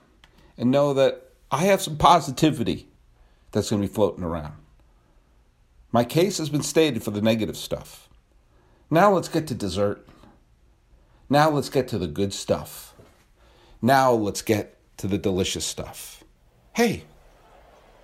and 0.55 0.69
know 0.69 0.93
that 0.93 1.31
I 1.49 1.63
have 1.63 1.81
some 1.81 1.97
positivity 1.97 2.87
that's 3.51 3.71
going 3.71 3.81
to 3.81 3.87
be 3.87 3.93
floating 3.93 4.23
around. 4.23 4.53
My 5.91 6.03
case 6.03 6.37
has 6.37 6.49
been 6.49 6.61
stated 6.61 7.01
for 7.01 7.09
the 7.09 7.21
negative 7.21 7.57
stuff. 7.57 8.09
Now 8.91 9.11
let's 9.11 9.27
get 9.27 9.47
to 9.47 9.55
dessert. 9.55 10.07
Now 11.31 11.49
let's 11.49 11.69
get 11.69 11.87
to 11.87 11.97
the 11.97 12.05
good 12.05 12.31
stuff. 12.31 12.93
Now 13.81 14.11
let's 14.11 14.43
get 14.43 14.77
to 14.97 15.07
the 15.07 15.17
delicious 15.17 15.65
stuff. 15.65 16.22
Hey, 16.73 17.03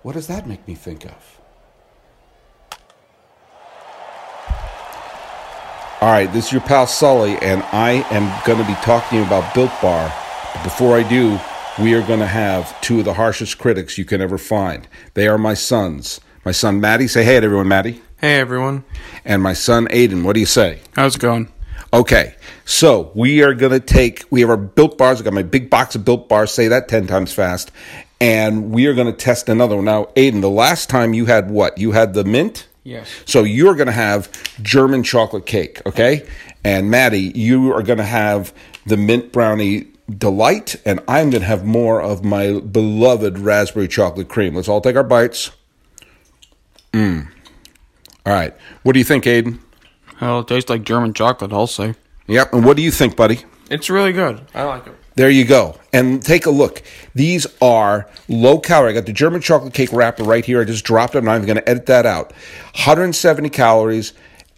what 0.02 0.12
does 0.12 0.28
that 0.28 0.46
make 0.46 0.66
me 0.68 0.76
think 0.76 1.04
of? 1.04 1.40
All 6.00 6.08
right, 6.08 6.32
this 6.32 6.46
is 6.46 6.52
your 6.52 6.60
pal 6.60 6.86
Sully, 6.86 7.36
and 7.38 7.64
I 7.72 8.06
am 8.12 8.44
going 8.46 8.58
to 8.58 8.64
be 8.64 8.74
talking 8.76 9.24
about 9.24 9.52
Built 9.54 9.72
Bar. 9.82 10.14
But 10.54 10.62
before 10.62 10.96
I 10.96 11.02
do, 11.02 11.40
we 11.82 11.94
are 11.94 12.06
going 12.06 12.20
to 12.20 12.26
have 12.26 12.80
two 12.80 13.00
of 13.00 13.06
the 13.06 13.14
harshest 13.14 13.58
critics 13.58 13.98
you 13.98 14.04
can 14.04 14.20
ever 14.20 14.38
find. 14.38 14.86
They 15.14 15.26
are 15.26 15.36
my 15.36 15.54
sons. 15.54 16.20
My 16.44 16.52
son 16.52 16.80
Maddie, 16.80 17.08
say 17.08 17.24
hey 17.24 17.40
to 17.40 17.44
everyone, 17.44 17.66
Maddie. 17.66 18.00
Hey 18.20 18.38
everyone. 18.38 18.84
And 19.24 19.42
my 19.42 19.52
son 19.52 19.88
Aiden, 19.88 20.22
what 20.22 20.34
do 20.34 20.40
you 20.40 20.46
say? 20.46 20.78
How's 20.94 21.16
it 21.16 21.20
going? 21.20 21.52
Okay, 21.92 22.36
so 22.64 23.10
we 23.16 23.42
are 23.42 23.52
going 23.52 23.72
to 23.72 23.80
take, 23.80 24.24
we 24.30 24.42
have 24.42 24.50
our 24.50 24.56
built 24.56 24.96
bars. 24.96 25.20
I 25.20 25.24
got 25.24 25.32
my 25.32 25.42
big 25.42 25.68
box 25.70 25.96
of 25.96 26.04
built 26.04 26.28
bars, 26.28 26.52
say 26.52 26.68
that 26.68 26.86
10 26.88 27.08
times 27.08 27.32
fast. 27.32 27.72
And 28.20 28.70
we 28.70 28.86
are 28.86 28.94
going 28.94 29.06
to 29.06 29.16
test 29.16 29.48
another 29.48 29.76
one. 29.76 29.86
Now, 29.86 30.04
Aiden, 30.16 30.42
the 30.42 30.50
last 30.50 30.90
time 30.90 31.14
you 31.14 31.26
had 31.26 31.50
what? 31.50 31.78
You 31.78 31.92
had 31.92 32.12
the 32.12 32.24
mint? 32.24 32.68
Yes. 32.84 33.08
So 33.24 33.44
you're 33.44 33.74
going 33.74 33.86
to 33.86 33.92
have 33.92 34.30
German 34.62 35.02
chocolate 35.02 35.46
cake, 35.46 35.80
okay? 35.86 36.26
And 36.62 36.90
Maddie, 36.90 37.32
you 37.34 37.72
are 37.72 37.82
going 37.82 37.98
to 37.98 38.04
have 38.04 38.52
the 38.84 38.96
mint 38.96 39.32
brownie 39.32 39.86
delight, 40.18 40.76
and 40.84 41.00
I'm 41.08 41.30
going 41.30 41.42
to 41.42 41.46
have 41.46 41.64
more 41.64 42.00
of 42.02 42.24
my 42.24 42.60
beloved 42.60 43.38
raspberry 43.38 43.88
chocolate 43.88 44.28
cream. 44.28 44.54
Let's 44.54 44.68
all 44.68 44.80
take 44.80 44.96
our 44.96 45.04
bites. 45.04 45.50
Mmm. 46.92 47.28
All 48.26 48.32
right. 48.32 48.54
What 48.82 48.92
do 48.92 48.98
you 48.98 49.04
think, 49.04 49.24
Aiden? 49.24 49.60
Well, 50.20 50.40
it 50.40 50.48
tastes 50.48 50.68
like 50.68 50.82
German 50.82 51.14
chocolate, 51.14 51.52
I'll 51.52 51.66
say. 51.66 51.94
Yep. 52.26 52.52
And 52.52 52.64
what 52.64 52.76
do 52.76 52.82
you 52.82 52.90
think, 52.90 53.16
buddy? 53.16 53.44
It's 53.70 53.88
really 53.88 54.12
good. 54.12 54.42
I 54.54 54.64
like 54.64 54.86
it. 54.86 54.94
There 55.16 55.30
you 55.30 55.44
go. 55.44 55.76
And 55.92 56.22
take 56.22 56.46
a 56.46 56.50
look. 56.50 56.82
These 57.14 57.46
are 57.60 58.08
low 58.28 58.58
calorie. 58.58 58.90
I 58.90 58.94
got 58.94 59.06
the 59.06 59.12
German 59.12 59.40
chocolate 59.40 59.74
cake 59.74 59.92
wrapper 59.92 60.22
right 60.22 60.44
here. 60.44 60.60
I 60.60 60.64
just 60.64 60.84
dropped 60.84 61.14
it. 61.14 61.18
I'm 61.18 61.24
not 61.24 61.36
even 61.36 61.46
going 61.46 61.56
to 61.56 61.68
edit 61.68 61.86
that 61.86 62.06
out. 62.06 62.32
170 62.74 63.50
calories, 63.50 64.12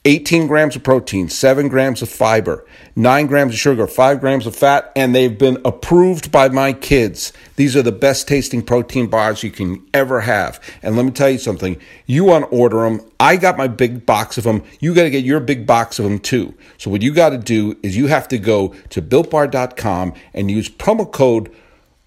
18 0.05 0.49
grams 0.49 0.75
of 0.75 0.83
protein, 0.83 1.29
7 1.29 1.69
grams 1.69 2.03
of 2.03 2.09
fiber, 2.09 2.67
9 2.97 3.27
grams 3.29 3.53
of 3.53 3.59
sugar, 3.61 3.87
5 3.87 4.19
grams 4.19 4.47
of 4.49 4.57
fat, 4.57 4.91
and 4.97 5.15
they've 5.15 5.39
been 5.39 5.61
approved 5.65 6.33
by 6.33 6.49
my 6.49 6.73
kids. 6.73 7.33
These 7.55 7.77
are 7.77 7.83
the 7.83 7.93
best 7.93 8.27
tasting 8.27 8.63
protein 8.63 9.07
bars 9.07 9.45
you 9.45 9.53
can 9.53 9.87
ever 9.95 10.23
have. 10.23 10.61
And 10.83 10.97
let 10.97 11.05
me 11.05 11.13
tell 11.13 11.31
you 11.31 11.39
something 11.39 11.81
you 12.07 12.25
want 12.25 12.51
to 12.51 12.57
order 12.57 12.81
them. 12.81 13.01
I 13.21 13.37
got 13.37 13.57
my 13.57 13.69
big 13.69 14.05
box 14.05 14.37
of 14.37 14.43
them. 14.45 14.65
You 14.81 14.93
got 14.93 15.05
to 15.05 15.11
get 15.11 15.25
your 15.25 15.39
big 15.39 15.69
box 15.69 16.01
of 16.01 16.05
them 16.05 16.19
too. 16.19 16.55
So, 16.79 16.91
what 16.91 17.03
you 17.03 17.15
got 17.15 17.31
to 17.31 17.39
do 17.39 17.79
is 17.85 17.97
you 17.97 18.09
have 18.09 18.27
to 18.29 18.39
go 18.39 18.75
to 18.91 19.01
builtbar.com 19.01 20.15
and 20.35 20.51
use 20.51 20.69
promo 20.69 21.11
code 21.11 21.55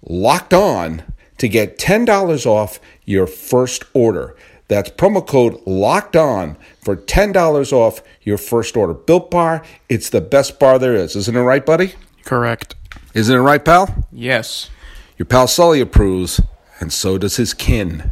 locked 0.03 0.53
on 0.53 1.03
to 1.37 1.47
get 1.47 1.77
$10 1.77 2.45
off 2.45 2.79
your 3.05 3.27
first 3.27 3.85
order. 3.93 4.35
That's 4.67 4.89
promo 4.89 5.25
code 5.25 5.61
locked 5.65 6.15
on 6.15 6.57
for 6.81 6.95
$10 6.95 7.71
off 7.71 8.01
your 8.23 8.37
first 8.37 8.75
order. 8.75 8.93
Built 8.93 9.29
Bar, 9.29 9.63
it's 9.89 10.09
the 10.09 10.21
best 10.21 10.59
bar 10.59 10.79
there 10.79 10.95
is. 10.95 11.15
Isn't 11.15 11.35
it 11.35 11.41
right, 11.41 11.65
buddy? 11.65 11.93
Correct. 12.23 12.75
Isn't 13.13 13.35
it 13.35 13.39
right, 13.39 13.63
pal? 13.63 14.07
Yes. 14.11 14.69
Your 15.17 15.27
pal 15.27 15.47
Sully 15.47 15.79
approves, 15.81 16.41
and 16.79 16.91
so 16.91 17.17
does 17.17 17.37
his 17.37 17.53
kin. 17.53 18.11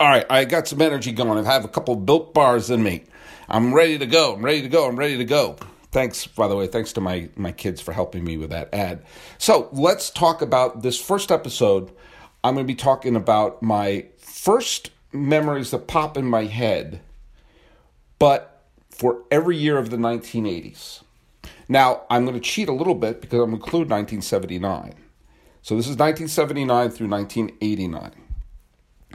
All 0.00 0.08
right, 0.08 0.24
I 0.30 0.44
got 0.46 0.66
some 0.66 0.80
energy 0.80 1.12
going. 1.12 1.46
I 1.46 1.52
have 1.52 1.64
a 1.64 1.68
couple 1.68 1.94
built 1.94 2.32
bars 2.34 2.70
in 2.70 2.82
me. 2.82 3.04
I'm 3.50 3.74
ready 3.74 3.98
to 3.98 4.06
go. 4.06 4.34
I'm 4.34 4.44
ready 4.44 4.62
to 4.62 4.68
go. 4.68 4.86
I'm 4.86 4.96
ready 4.96 5.16
to 5.16 5.24
go. 5.24 5.56
Thanks, 5.90 6.24
by 6.24 6.46
the 6.46 6.54
way, 6.54 6.68
thanks 6.68 6.92
to 6.92 7.00
my, 7.00 7.28
my 7.34 7.50
kids 7.50 7.80
for 7.80 7.92
helping 7.92 8.22
me 8.22 8.36
with 8.36 8.50
that 8.50 8.72
ad. 8.72 9.02
So 9.38 9.68
let's 9.72 10.08
talk 10.08 10.40
about 10.40 10.82
this 10.82 11.00
first 11.00 11.32
episode. 11.32 11.90
I'm 12.44 12.54
going 12.54 12.64
to 12.64 12.72
be 12.72 12.76
talking 12.76 13.16
about 13.16 13.60
my 13.60 14.06
first 14.18 14.92
memories 15.12 15.72
that 15.72 15.88
pop 15.88 16.16
in 16.16 16.26
my 16.26 16.44
head, 16.44 17.00
but 18.20 18.62
for 18.88 19.22
every 19.32 19.56
year 19.56 19.78
of 19.78 19.90
the 19.90 19.96
1980s. 19.96 21.02
Now, 21.68 22.02
I'm 22.08 22.24
going 22.24 22.38
to 22.38 22.40
cheat 22.40 22.68
a 22.68 22.72
little 22.72 22.94
bit 22.94 23.20
because 23.20 23.40
I'm 23.40 23.50
going 23.50 23.60
to 23.60 23.64
include 23.64 23.90
1979. 23.90 24.94
So 25.62 25.74
this 25.74 25.86
is 25.86 25.96
1979 25.96 26.90
through 26.90 27.08
1989. 27.08 28.12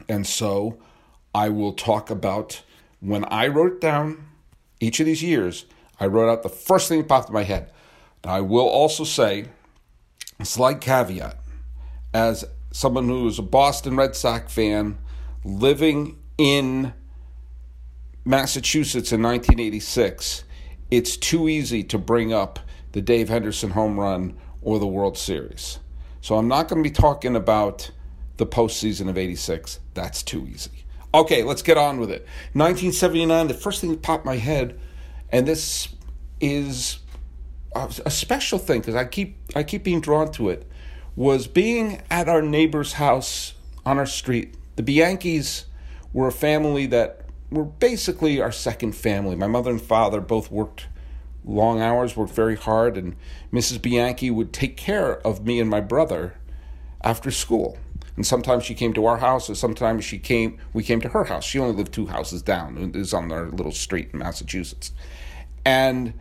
And 0.09 0.27
so 0.27 0.77
I 1.33 1.47
will 1.49 1.73
talk 1.73 2.09
about 2.09 2.61
when 2.99 3.25
I 3.25 3.47
wrote 3.47 3.73
it 3.73 3.81
down 3.81 4.27
each 4.79 4.99
of 4.99 5.05
these 5.05 5.23
years, 5.23 5.65
I 5.99 6.07
wrote 6.07 6.29
out 6.29 6.43
the 6.43 6.49
first 6.49 6.89
thing 6.89 6.99
that 6.99 7.07
popped 7.07 7.29
in 7.29 7.33
my 7.33 7.43
head. 7.43 7.71
Now, 8.23 8.33
I 8.33 8.41
will 8.41 8.67
also 8.67 9.03
say 9.03 9.45
a 10.39 10.45
slight 10.45 10.81
caveat 10.81 11.37
as 12.13 12.45
someone 12.71 13.07
who 13.07 13.27
is 13.27 13.39
a 13.39 13.43
Boston 13.43 13.95
Red 13.95 14.15
Sox 14.15 14.53
fan 14.53 14.97
living 15.43 16.17
in 16.37 16.93
Massachusetts 18.25 19.11
in 19.11 19.21
1986, 19.21 20.43
it's 20.89 21.17
too 21.17 21.47
easy 21.47 21.83
to 21.83 21.97
bring 21.97 22.33
up 22.33 22.59
the 22.93 23.01
Dave 23.01 23.29
Henderson 23.29 23.71
home 23.71 23.99
run 23.99 24.37
or 24.61 24.79
the 24.79 24.87
World 24.87 25.17
Series. 25.17 25.79
So 26.21 26.35
I'm 26.35 26.47
not 26.47 26.67
going 26.67 26.83
to 26.83 26.89
be 26.89 26.93
talking 26.93 27.35
about 27.35 27.91
the 28.37 28.47
postseason 28.47 29.09
of 29.09 29.17
86. 29.17 29.79
That's 29.93 30.23
too 30.23 30.47
easy. 30.47 30.84
Okay, 31.15 31.43
let's 31.43 31.61
get 31.61 31.77
on 31.77 31.97
with 32.01 32.11
it. 32.11 32.25
1979, 32.51 33.47
the 33.47 33.53
first 33.53 33.79
thing 33.79 33.91
that 33.91 34.01
popped 34.01 34.25
my 34.25 34.35
head, 34.35 34.77
and 35.29 35.47
this 35.47 35.87
is 36.41 36.99
a 37.73 38.11
special 38.11 38.59
thing 38.59 38.81
because 38.81 38.95
I 38.95 39.05
keep 39.05 39.37
I 39.55 39.63
keep 39.63 39.85
being 39.85 40.01
drawn 40.01 40.29
to 40.33 40.49
it, 40.49 40.69
was 41.15 41.47
being 41.47 42.01
at 42.11 42.27
our 42.27 42.41
neighbor's 42.41 42.93
house 42.93 43.53
on 43.85 43.97
our 43.97 44.05
street. 44.05 44.55
The 44.75 44.83
Bianchis 44.83 45.65
were 46.11 46.27
a 46.27 46.33
family 46.33 46.85
that 46.87 47.21
were 47.49 47.63
basically 47.63 48.41
our 48.41 48.51
second 48.51 48.93
family. 48.93 49.37
My 49.37 49.47
mother 49.47 49.71
and 49.71 49.81
father 49.81 50.19
both 50.19 50.51
worked 50.51 50.87
long 51.45 51.79
hours, 51.79 52.17
worked 52.17 52.33
very 52.33 52.57
hard, 52.57 52.97
and 52.97 53.15
Mrs. 53.53 53.81
Bianchi 53.81 54.31
would 54.31 54.51
take 54.51 54.75
care 54.75 55.25
of 55.25 55.45
me 55.45 55.61
and 55.61 55.69
my 55.69 55.79
brother 55.79 56.35
after 57.01 57.31
school. 57.31 57.77
And 58.15 58.25
sometimes 58.25 58.63
she 58.63 58.75
came 58.75 58.93
to 58.93 59.05
our 59.05 59.17
house, 59.17 59.49
or 59.49 59.55
sometimes 59.55 60.05
she 60.05 60.17
came. 60.17 60.57
We 60.73 60.83
came 60.83 61.01
to 61.01 61.09
her 61.09 61.25
house. 61.25 61.43
She 61.43 61.59
only 61.59 61.75
lived 61.75 61.93
two 61.93 62.07
houses 62.07 62.41
down. 62.41 62.77
It 62.77 62.97
was 62.97 63.13
on 63.13 63.31
our 63.31 63.49
little 63.49 63.71
street 63.71 64.09
in 64.13 64.19
Massachusetts. 64.19 64.91
And 65.65 66.13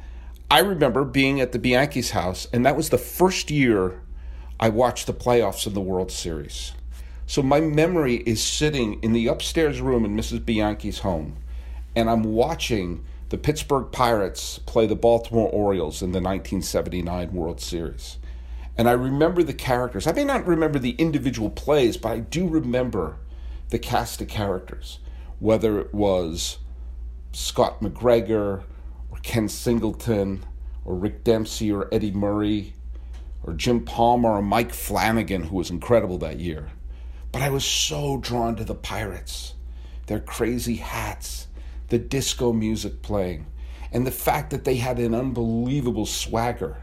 I 0.50 0.60
remember 0.60 1.04
being 1.04 1.40
at 1.40 1.52
the 1.52 1.58
Bianchi's 1.58 2.10
house, 2.10 2.48
and 2.52 2.64
that 2.66 2.76
was 2.76 2.90
the 2.90 2.98
first 2.98 3.50
year 3.50 4.00
I 4.58 4.68
watched 4.68 5.06
the 5.06 5.14
playoffs 5.14 5.66
of 5.66 5.74
the 5.74 5.80
World 5.80 6.10
Series. 6.10 6.72
So 7.26 7.42
my 7.42 7.60
memory 7.60 8.16
is 8.26 8.42
sitting 8.42 9.02
in 9.02 9.12
the 9.12 9.26
upstairs 9.26 9.80
room 9.80 10.04
in 10.04 10.16
Mrs. 10.16 10.44
Bianchi's 10.44 11.00
home, 11.00 11.36
and 11.96 12.10
I'm 12.10 12.22
watching 12.22 13.04
the 13.30 13.38
Pittsburgh 13.38 13.90
Pirates 13.90 14.58
play 14.60 14.86
the 14.86 14.94
Baltimore 14.94 15.48
Orioles 15.48 16.02
in 16.02 16.12
the 16.12 16.20
1979 16.20 17.32
World 17.32 17.60
Series. 17.60 18.18
And 18.76 18.88
I 18.88 18.92
remember 18.92 19.42
the 19.42 19.54
characters. 19.54 20.06
I 20.06 20.12
may 20.12 20.24
not 20.24 20.46
remember 20.46 20.78
the 20.78 20.92
individual 20.92 21.50
plays, 21.50 21.96
but 21.96 22.12
I 22.12 22.18
do 22.18 22.48
remember 22.48 23.18
the 23.70 23.78
cast 23.78 24.20
of 24.20 24.28
characters, 24.28 24.98
whether 25.38 25.78
it 25.78 25.94
was 25.94 26.58
Scott 27.32 27.80
McGregor 27.80 28.64
or 29.10 29.18
Ken 29.22 29.48
Singleton 29.48 30.44
or 30.84 30.94
Rick 30.96 31.24
Dempsey 31.24 31.72
or 31.72 31.88
Eddie 31.92 32.10
Murray 32.10 32.74
or 33.44 33.52
Jim 33.52 33.84
Palmer 33.84 34.30
or 34.30 34.42
Mike 34.42 34.72
Flanagan, 34.72 35.44
who 35.44 35.56
was 35.56 35.70
incredible 35.70 36.18
that 36.18 36.40
year. 36.40 36.70
But 37.30 37.42
I 37.42 37.50
was 37.50 37.64
so 37.64 38.18
drawn 38.18 38.56
to 38.56 38.64
the 38.64 38.74
Pirates, 38.74 39.54
their 40.06 40.20
crazy 40.20 40.76
hats, 40.76 41.48
the 41.88 41.98
disco 41.98 42.52
music 42.52 43.02
playing, 43.02 43.46
and 43.92 44.06
the 44.06 44.10
fact 44.10 44.50
that 44.50 44.64
they 44.64 44.76
had 44.76 44.98
an 44.98 45.14
unbelievable 45.14 46.06
swagger, 46.06 46.78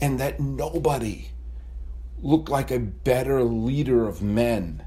and 0.00 0.18
that 0.20 0.40
nobody 0.40 1.28
looked 2.22 2.48
like 2.48 2.70
a 2.70 2.78
better 2.78 3.42
leader 3.42 4.06
of 4.08 4.22
men 4.22 4.84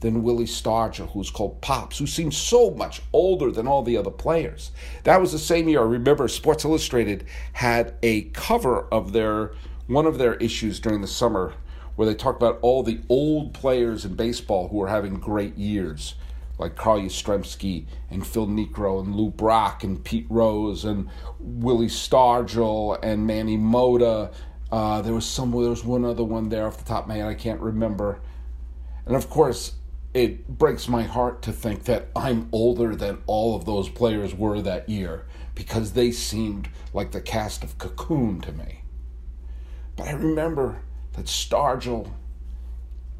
than 0.00 0.22
Willie 0.22 0.44
Stargell, 0.44 1.10
who 1.12 1.18
was 1.18 1.30
called 1.30 1.60
Pops, 1.60 1.98
who 1.98 2.06
seemed 2.06 2.34
so 2.34 2.70
much 2.70 3.00
older 3.12 3.50
than 3.50 3.66
all 3.66 3.82
the 3.82 3.96
other 3.96 4.10
players. 4.10 4.70
That 5.04 5.20
was 5.20 5.32
the 5.32 5.38
same 5.38 5.68
year. 5.68 5.80
I 5.80 5.84
remember 5.84 6.28
Sports 6.28 6.64
Illustrated 6.64 7.24
had 7.54 7.94
a 8.02 8.22
cover 8.22 8.86
of 8.92 9.12
their 9.12 9.52
one 9.86 10.06
of 10.06 10.18
their 10.18 10.34
issues 10.34 10.80
during 10.80 11.00
the 11.00 11.06
summer 11.06 11.54
where 11.94 12.06
they 12.06 12.14
talked 12.14 12.42
about 12.42 12.58
all 12.60 12.82
the 12.82 13.00
old 13.08 13.54
players 13.54 14.04
in 14.04 14.14
baseball 14.14 14.68
who 14.68 14.76
were 14.76 14.88
having 14.88 15.14
great 15.14 15.56
years, 15.56 16.14
like 16.58 16.76
Carl 16.76 17.00
Yastrzemski 17.00 17.86
and 18.10 18.26
Phil 18.26 18.46
Niekro 18.46 19.00
and 19.02 19.14
Lou 19.14 19.30
Brock 19.30 19.84
and 19.84 20.02
Pete 20.02 20.26
Rose 20.28 20.84
and 20.84 21.08
Willie 21.38 21.88
Stargell 21.88 22.98
and 23.02 23.26
Manny 23.26 23.56
Mota. 23.56 24.30
Uh, 24.70 25.02
there 25.02 25.14
was 25.14 25.26
some. 25.26 25.52
There 25.52 25.70
was 25.70 25.84
one 25.84 26.04
other 26.04 26.24
one 26.24 26.48
there 26.48 26.66
off 26.66 26.78
the 26.78 26.84
top 26.84 27.04
of 27.04 27.08
my 27.08 27.16
head. 27.16 27.26
I 27.26 27.34
can't 27.34 27.60
remember. 27.60 28.20
And 29.04 29.14
of 29.14 29.30
course, 29.30 29.74
it 30.12 30.48
breaks 30.48 30.88
my 30.88 31.02
heart 31.02 31.42
to 31.42 31.52
think 31.52 31.84
that 31.84 32.08
I'm 32.16 32.48
older 32.50 32.96
than 32.96 33.22
all 33.26 33.54
of 33.54 33.64
those 33.64 33.88
players 33.88 34.34
were 34.34 34.60
that 34.62 34.88
year 34.88 35.26
because 35.54 35.92
they 35.92 36.10
seemed 36.10 36.68
like 36.92 37.12
the 37.12 37.20
cast 37.20 37.62
of 37.62 37.78
Cocoon 37.78 38.40
to 38.40 38.52
me. 38.52 38.82
But 39.94 40.08
I 40.08 40.12
remember 40.12 40.80
that 41.12 41.26
Stargell 41.26 42.10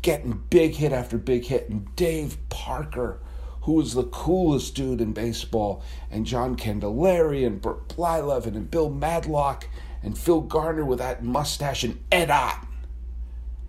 getting 0.02 0.42
big 0.50 0.74
hit 0.74 0.92
after 0.92 1.18
big 1.18 1.44
hit, 1.44 1.68
and 1.68 1.94
Dave 1.96 2.36
Parker, 2.48 3.20
who 3.66 3.72
was 3.72 3.94
the 3.94 4.04
coolest 4.04 4.76
dude 4.76 5.00
in 5.00 5.12
baseball, 5.12 5.82
and 6.08 6.24
John 6.24 6.54
Candelaria, 6.54 7.48
and 7.48 7.60
Bert 7.60 7.88
Blyleven, 7.88 8.54
and 8.54 8.70
Bill 8.70 8.88
Madlock, 8.88 9.68
and 10.04 10.16
Phil 10.16 10.40
Garner 10.40 10.84
with 10.84 11.00
that 11.00 11.24
mustache, 11.24 11.82
and 11.82 11.98
Ed 12.12 12.30
Ott. 12.30 12.64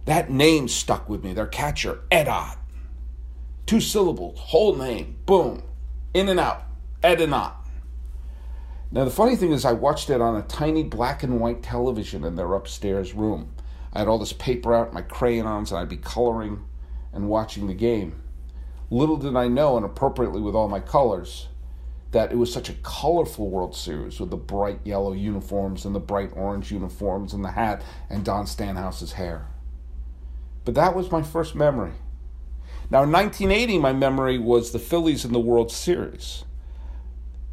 That 0.06 0.30
name 0.30 0.68
stuck 0.68 1.10
with 1.10 1.24
me, 1.24 1.34
their 1.34 1.48
catcher, 1.48 2.02
Ed 2.12 2.28
Ott. 2.28 2.60
Two 3.66 3.82
syllables, 3.82 4.38
whole 4.38 4.76
name, 4.76 5.18
boom, 5.26 5.64
in 6.14 6.30
and 6.30 6.40
out, 6.40 6.66
Ed 7.02 7.20
and 7.20 7.34
Ott. 7.34 7.68
Now, 8.92 9.04
the 9.04 9.10
funny 9.10 9.36
thing 9.36 9.52
is, 9.52 9.66
I 9.66 9.72
watched 9.72 10.12
it 10.12 10.22
on 10.22 10.36
a 10.36 10.44
tiny 10.44 10.84
black 10.84 11.24
and 11.24 11.40
white 11.40 11.64
television 11.64 12.24
in 12.24 12.36
their 12.36 12.54
upstairs 12.54 13.16
room. 13.16 13.52
I 13.94 14.00
had 14.00 14.08
all 14.08 14.20
this 14.20 14.32
paper 14.32 14.76
out, 14.76 14.94
my 14.94 15.02
crayons, 15.02 15.72
and 15.72 15.80
I'd 15.80 15.90
be 15.90 15.98
coloring 15.98 16.64
and 17.12 17.28
watching 17.28 17.66
the 17.66 17.74
game. 17.74 18.22
Little 18.90 19.18
did 19.18 19.36
I 19.36 19.48
know, 19.48 19.76
and 19.76 19.86
appropriately 19.86 20.42
with 20.42 20.56
all 20.56 20.70
my 20.70 20.80
colors, 20.80 21.48
that 22.12 22.32
it 22.32 22.38
was 22.38 22.54
such 22.54 22.70
a 22.70 22.74
colorful 22.84 23.50
World 23.50 23.76
Series 23.76 24.20
with 24.20 24.30
the 24.30 24.38
bright 24.38 24.80
yellow 24.86 25.12
uniforms 25.12 25.86
and 25.86 25.94
the 25.94 26.00
bright 26.00 26.32
orange 26.34 26.72
uniforms 26.72 27.34
and 27.34 27.44
the 27.44 27.52
hat 27.52 27.84
and 28.10 28.24
Don 28.24 28.48
Stanhouse's 28.48 29.14
hair. 29.14 29.48
But 30.64 30.76
that 30.76 30.96
was 30.96 31.12
my 31.12 31.22
first 31.22 31.54
memory. 31.54 31.94
Now, 32.90 33.04
in 33.04 33.12
1980, 33.12 33.80
my 33.80 33.92
memory 33.92 34.40
was 34.40 34.72
the 34.72 34.80
Phillies 34.80 35.26
in 35.26 35.34
the 35.34 35.40
World 35.40 35.72
Series. 35.72 36.46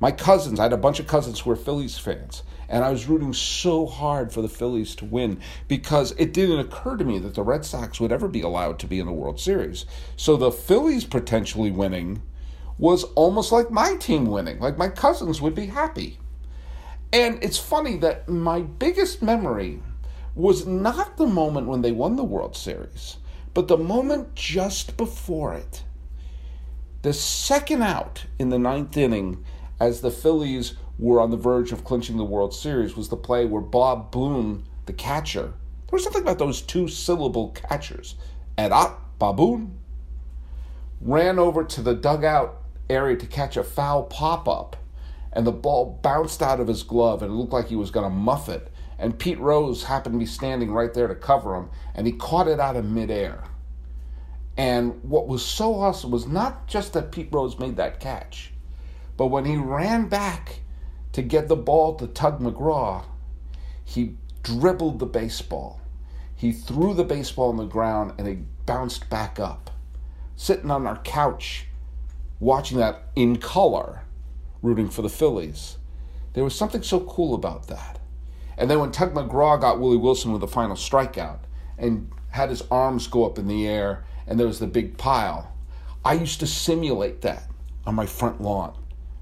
My 0.05 0.13
cousins, 0.13 0.61
I 0.61 0.65
had 0.65 0.75
a 0.75 0.77
bunch 0.77 1.01
of 1.01 1.07
cousins 1.07 1.41
who 1.41 1.49
were 1.49 1.57
Phillies 1.57 1.97
fans, 1.97 2.43
and 2.69 2.85
I 2.85 2.91
was 2.91 3.09
rooting 3.09 3.33
so 3.33 3.87
hard 3.87 4.35
for 4.35 4.43
the 4.43 4.51
Phillies 4.51 4.95
to 4.97 5.07
win 5.07 5.41
because 5.67 6.13
it 6.19 6.35
didn't 6.35 6.59
occur 6.59 6.99
to 6.99 7.05
me 7.07 7.19
that 7.21 7.33
the 7.33 7.43
Red 7.43 7.65
Sox 7.65 7.99
would 8.01 8.13
ever 8.13 8.29
be 8.29 8.43
allowed 8.43 8.79
to 8.81 8.87
be 8.87 8.99
in 8.99 9.07
the 9.07 9.15
World 9.15 9.41
Series. 9.41 9.87
So 10.15 10.37
the 10.37 10.53
Phillies 10.53 11.07
potentially 11.07 11.71
winning 11.71 12.21
was 12.77 13.05
almost 13.15 13.51
like 13.51 13.71
my 13.71 13.97
team 13.97 14.27
winning, 14.27 14.61
like 14.61 14.77
my 14.77 14.89
cousins 14.89 15.41
would 15.41 15.55
be 15.55 15.69
happy. 15.69 16.19
And 17.11 17.43
it's 17.43 17.59
funny 17.59 17.97
that 18.01 18.29
my 18.29 18.61
biggest 18.61 19.23
memory 19.23 19.81
was 20.35 20.67
not 20.67 21.17
the 21.17 21.27
moment 21.27 21.67
when 21.67 21.81
they 21.81 21.93
won 21.93 22.17
the 22.17 22.25
World 22.25 22.59
Series, 22.59 23.17
but 23.55 23.69
the 23.69 23.79
moment 23.79 24.35
just 24.35 24.99
before 24.99 25.55
it. 25.55 25.83
The 27.01 27.15
second 27.15 27.81
out 27.81 28.27
in 28.39 28.51
the 28.51 28.59
ninth 28.59 28.99
inning, 28.99 29.43
as 29.81 30.01
the 30.01 30.11
Phillies 30.11 30.75
were 30.99 31.21
on 31.21 31.31
the 31.31 31.37
verge 31.37 31.73
of 31.73 31.85
clinching 31.85 32.17
the 32.17 32.25
World 32.25 32.55
Series, 32.55 32.97
was 32.97 33.09
the 33.09 33.17
play 33.17 33.45
where 33.45 33.63
Bob 33.63 34.11
Boone, 34.11 34.65
the 34.87 34.93
catcher, 34.93 35.53
there 35.95 35.99
was 35.99 36.05
something 36.05 36.23
about 36.23 36.39
those 36.39 36.63
two 36.63 36.89
syllable 36.89 37.51
catchers, 37.51 38.15
Ed 38.57 38.73
Ott 38.73 39.19
Baboon, 39.19 39.79
ran 41.01 41.39
over 41.39 41.65
to 41.65 41.83
the 41.83 41.95
dugout 41.95 42.63
area 42.89 43.17
to 43.17 43.27
catch 43.27 43.57
a 43.57 43.65
foul 43.65 44.05
pop 44.05 44.49
up, 44.49 44.77
and 45.33 45.47
the 45.47 45.53
ball 45.53 45.99
bounced 46.03 46.43
out 46.43 46.61
of 46.61 46.69
his 46.69 46.83
glove 46.83 47.23
and 47.23 47.33
it 47.33 47.35
looked 47.35 47.53
like 47.53 47.69
he 47.69 47.77
was 47.77 47.91
going 47.91 48.05
to 48.05 48.11
muff 48.11 48.49
it. 48.49 48.71
And 48.99 49.19
Pete 49.19 49.41
Rose 49.41 49.85
happened 49.85 50.15
to 50.15 50.19
be 50.21 50.27
standing 50.27 50.71
right 50.73 50.95
there 50.95 51.09
to 51.09 51.17
cover 51.17 51.57
him, 51.57 51.69
and 51.95 52.07
he 52.07 52.13
caught 52.13 52.47
it 52.47 52.61
out 52.61 52.77
of 52.77 52.85
midair. 52.85 53.43
And 54.57 55.03
what 55.03 55.27
was 55.27 55.45
so 55.45 55.75
awesome 55.75 56.13
was 56.13 56.29
not 56.29 56.69
just 56.69 56.93
that 56.93 57.11
Pete 57.11 57.29
Rose 57.33 57.59
made 57.59 57.77
that 57.77 57.99
catch, 57.99 58.53
but 59.17 59.27
when 59.27 59.45
he 59.45 59.57
ran 59.57 60.09
back 60.09 60.61
to 61.13 61.23
get 61.23 61.49
the 61.49 61.57
ball 61.57 61.95
to 61.97 62.07
Tug 62.07 62.41
McGraw, 62.41 63.05
he 63.85 64.17
dribbled 64.43 64.99
the 64.99 65.07
baseball. 65.07 65.81
He 66.35 66.53
threw 66.53 66.95
the 66.95 67.05
baseball 67.05 67.51
on 67.51 67.57
the 67.57 67.65
ground 67.65 68.15
and 68.19 68.27
it 68.27 68.67
bounced 68.67 69.09
back 69.09 69.39
up. 69.39 69.71
Sitting 70.37 70.71
on 70.71 70.87
our 70.87 70.99
couch, 70.99 71.67
watching 72.41 72.79
that 72.79 73.05
in 73.15 73.37
color, 73.37 74.03
rooting 74.63 74.89
for 74.89 75.03
the 75.03 75.09
Phillies, 75.09 75.79
there 76.33 76.43
was 76.43 76.55
something 76.55 76.83
so 76.83 77.01
cool 77.01 77.35
about 77.35 77.69
that. 77.69 78.01
And 78.57 78.71
then 78.71 78.81
when 78.81 78.91
Tug 78.91 79.15
McGraw 79.15 79.61
got 79.61 79.79
Willie 79.81 79.97
Wilson 79.97 80.33
with 80.33 80.41
the 80.41 80.49
final 80.49 80.77
strikeout 80.77 81.41
and 81.79 82.11
had 82.31 82.51
his 82.51 82.63
arms 82.71 83.07
go 83.07 83.25
up 83.25 83.39
in 83.39 83.47
the 83.47 83.67
air 83.67 84.05
and 84.27 84.39
there 84.39 84.47
was 84.47 84.59
the 84.59 84.67
big 84.67 84.99
pile. 84.99 85.53
I 86.05 86.15
used 86.15 86.41
to 86.41 86.47
simulate 86.47 87.23
that 87.23 87.49
on 87.87 87.95
my 87.95 88.07
front 88.07 88.41
lawn. 88.41 88.77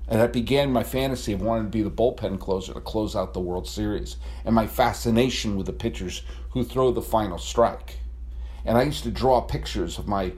And 0.09 0.21
that 0.21 0.33
began 0.33 0.73
my 0.73 0.83
fantasy 0.83 1.33
of 1.33 1.43
wanting 1.43 1.67
to 1.67 1.71
be 1.71 1.83
the 1.83 1.91
bullpen 1.91 2.39
closer 2.39 2.75
to 2.75 2.81
close 2.81 3.15
out 3.17 3.33
the 3.33 3.41
World 3.41 3.69
Series 3.69 4.17
and 4.45 4.55
my 4.55 4.67
fascination 4.67 5.57
with 5.57 5.67
the 5.67 5.73
pitchers 5.73 6.23
who 6.51 6.65
throw 6.65 6.91
the 6.91 7.01
final 7.01 7.39
strike. 7.39 7.99
And 8.65 8.77
I 8.77 8.83
used 8.83 9.05
to 9.05 9.11
draw 9.11 9.41
pictures 9.41 9.99
of 9.99 10.07
my 10.07 10.33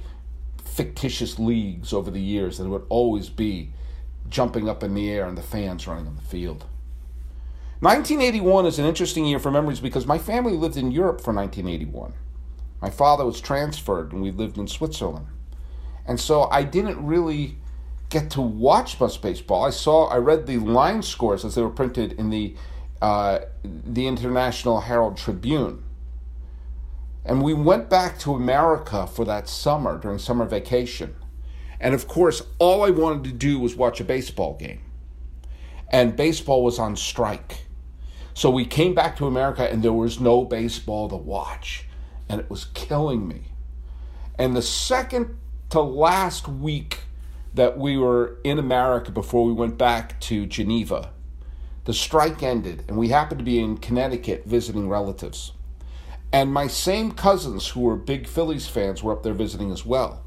fictitious 0.64 1.38
leagues 1.38 1.92
over 1.92 2.10
the 2.10 2.20
years, 2.20 2.58
and 2.58 2.68
it 2.68 2.70
would 2.70 2.86
always 2.88 3.28
be 3.28 3.72
jumping 4.28 4.68
up 4.68 4.82
in 4.82 4.94
the 4.94 5.10
air 5.10 5.26
and 5.26 5.36
the 5.36 5.42
fans 5.42 5.86
running 5.86 6.06
on 6.06 6.16
the 6.16 6.22
field. 6.22 6.64
1981 7.80 8.66
is 8.66 8.78
an 8.78 8.86
interesting 8.86 9.26
year 9.26 9.38
for 9.38 9.50
memories 9.50 9.80
because 9.80 10.06
my 10.06 10.18
family 10.18 10.54
lived 10.54 10.76
in 10.76 10.90
Europe 10.90 11.20
for 11.20 11.34
1981. 11.34 12.14
My 12.80 12.90
father 12.90 13.24
was 13.26 13.40
transferred 13.40 14.12
and 14.12 14.22
we 14.22 14.30
lived 14.30 14.56
in 14.56 14.66
Switzerland. 14.66 15.26
And 16.06 16.18
so 16.18 16.44
I 16.44 16.62
didn't 16.62 17.04
really 17.04 17.58
get 18.14 18.30
to 18.30 18.40
watch 18.40 19.00
much 19.00 19.20
baseball. 19.20 19.64
I 19.64 19.70
saw, 19.70 20.06
I 20.06 20.18
read 20.18 20.46
the 20.46 20.58
line 20.58 21.02
scores 21.02 21.44
as 21.44 21.56
they 21.56 21.62
were 21.62 21.68
printed 21.68 22.12
in 22.12 22.30
the 22.30 22.54
uh, 23.02 23.40
the 23.64 24.06
International 24.06 24.80
Herald 24.80 25.16
Tribune. 25.18 25.82
And 27.24 27.42
we 27.42 27.52
went 27.52 27.90
back 27.90 28.18
to 28.20 28.34
America 28.34 29.06
for 29.06 29.24
that 29.24 29.48
summer 29.48 29.98
during 29.98 30.18
summer 30.18 30.46
vacation. 30.46 31.16
And 31.80 31.92
of 31.92 32.06
course, 32.06 32.40
all 32.58 32.82
I 32.84 32.90
wanted 32.90 33.24
to 33.24 33.32
do 33.32 33.58
was 33.58 33.74
watch 33.74 34.00
a 34.00 34.04
baseball 34.04 34.56
game. 34.56 34.80
And 35.90 36.16
baseball 36.16 36.62
was 36.62 36.78
on 36.78 36.96
strike. 36.96 37.66
So 38.32 38.48
we 38.48 38.64
came 38.64 38.94
back 38.94 39.16
to 39.16 39.26
America 39.26 39.68
and 39.70 39.82
there 39.82 39.92
was 39.92 40.20
no 40.20 40.44
baseball 40.44 41.08
to 41.08 41.16
watch 41.16 41.86
and 42.28 42.40
it 42.40 42.48
was 42.48 42.66
killing 42.74 43.26
me. 43.28 43.52
And 44.38 44.56
the 44.56 44.62
second 44.62 45.36
to 45.70 45.80
last 45.80 46.48
week 46.48 47.00
that 47.54 47.78
we 47.78 47.96
were 47.96 48.38
in 48.44 48.58
America 48.58 49.10
before 49.10 49.44
we 49.44 49.52
went 49.52 49.78
back 49.78 50.20
to 50.20 50.44
Geneva, 50.46 51.12
the 51.84 51.94
strike 51.94 52.42
ended, 52.42 52.84
and 52.88 52.96
we 52.96 53.08
happened 53.08 53.38
to 53.38 53.44
be 53.44 53.60
in 53.60 53.76
Connecticut 53.76 54.44
visiting 54.44 54.88
relatives. 54.88 55.52
And 56.32 56.52
my 56.52 56.66
same 56.66 57.12
cousins, 57.12 57.68
who 57.68 57.80
were 57.80 57.96
big 57.96 58.26
Phillies 58.26 58.66
fans, 58.66 59.02
were 59.02 59.12
up 59.12 59.22
there 59.22 59.34
visiting 59.34 59.70
as 59.70 59.86
well. 59.86 60.24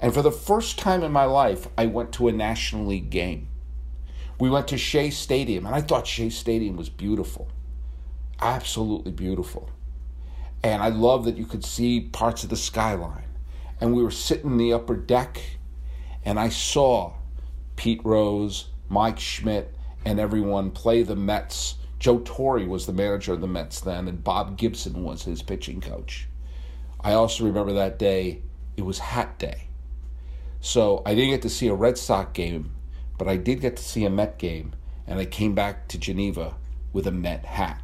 And 0.00 0.14
for 0.14 0.22
the 0.22 0.30
first 0.30 0.78
time 0.78 1.02
in 1.02 1.12
my 1.12 1.24
life, 1.24 1.68
I 1.76 1.86
went 1.86 2.12
to 2.12 2.28
a 2.28 2.32
National 2.32 2.86
League 2.86 3.10
game. 3.10 3.48
We 4.38 4.48
went 4.48 4.68
to 4.68 4.78
Shea 4.78 5.10
Stadium, 5.10 5.66
and 5.66 5.74
I 5.74 5.80
thought 5.80 6.06
Shea 6.06 6.30
Stadium 6.30 6.76
was 6.76 6.88
beautiful. 6.88 7.48
Absolutely 8.40 9.12
beautiful. 9.12 9.70
And 10.62 10.82
I 10.82 10.88
love 10.88 11.24
that 11.24 11.36
you 11.36 11.46
could 11.46 11.64
see 11.64 12.00
parts 12.00 12.44
of 12.44 12.50
the 12.50 12.56
skyline. 12.56 13.24
And 13.80 13.94
we 13.94 14.02
were 14.02 14.10
sitting 14.10 14.52
in 14.52 14.56
the 14.58 14.72
upper 14.72 14.96
deck, 14.96 15.58
and 16.26 16.38
I 16.38 16.50
saw 16.50 17.14
Pete 17.76 18.02
Rose, 18.04 18.66
Mike 18.90 19.18
Schmidt, 19.18 19.74
and 20.04 20.20
everyone 20.20 20.70
play 20.70 21.02
the 21.02 21.16
Mets 21.16 21.76
Joe 21.98 22.20
Torre 22.24 22.66
was 22.66 22.86
the 22.86 22.92
manager 22.92 23.32
of 23.32 23.40
the 23.40 23.46
Mets 23.46 23.80
then, 23.80 24.06
and 24.06 24.22
Bob 24.22 24.58
Gibson 24.58 25.02
was 25.02 25.22
his 25.22 25.42
pitching 25.42 25.80
coach. 25.80 26.28
I 27.00 27.12
also 27.12 27.44
remember 27.44 27.72
that 27.72 27.98
day, 27.98 28.42
it 28.76 28.82
was 28.82 28.98
hat 28.98 29.38
day. 29.38 29.68
So 30.60 31.02
I 31.06 31.14
didn't 31.14 31.30
get 31.30 31.42
to 31.42 31.50
see 31.50 31.68
a 31.68 31.74
Red 31.74 31.96
Sox 31.96 32.32
game, 32.32 32.72
but 33.18 33.28
I 33.28 33.36
did 33.36 33.60
get 33.60 33.76
to 33.76 33.82
see 33.82 34.04
a 34.04 34.10
Met 34.10 34.38
game, 34.38 34.74
and 35.06 35.18
I 35.18 35.24
came 35.24 35.54
back 35.54 35.88
to 35.88 35.98
Geneva 35.98 36.54
with 36.92 37.06
a 37.06 37.12
Met 37.12 37.44
hat. 37.44 37.82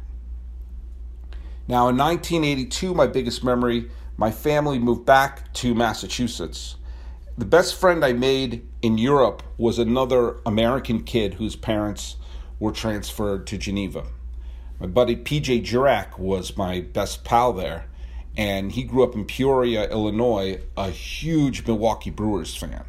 Now, 1.67 1.87
in 1.87 1.97
1982, 1.97 2.93
my 2.93 3.07
biggest 3.07 3.43
memory, 3.43 3.89
my 4.17 4.29
family 4.31 4.77
moved 4.77 5.05
back 5.05 5.51
to 5.53 5.73
Massachusetts. 5.73 6.75
The 7.35 7.45
best 7.45 7.73
friend 7.73 8.05
I 8.05 8.13
made 8.13 8.63
in 8.83 8.99
Europe 8.99 9.41
was 9.57 9.79
another 9.79 10.37
American 10.45 11.01
kid 11.01 11.33
whose 11.33 11.55
parents 11.55 12.17
were 12.59 12.71
transferred 12.71 13.47
to 13.47 13.57
Geneva. 13.57 14.05
My 14.79 14.85
buddy 14.85 15.15
PJ 15.15 15.65
Jurak 15.65 16.19
was 16.19 16.55
my 16.55 16.81
best 16.81 17.23
pal 17.23 17.51
there, 17.51 17.85
and 18.37 18.71
he 18.71 18.83
grew 18.83 19.03
up 19.03 19.15
in 19.15 19.25
Peoria, 19.25 19.89
Illinois, 19.89 20.61
a 20.77 20.91
huge 20.91 21.65
Milwaukee 21.65 22.11
Brewers 22.11 22.55
fan 22.55 22.85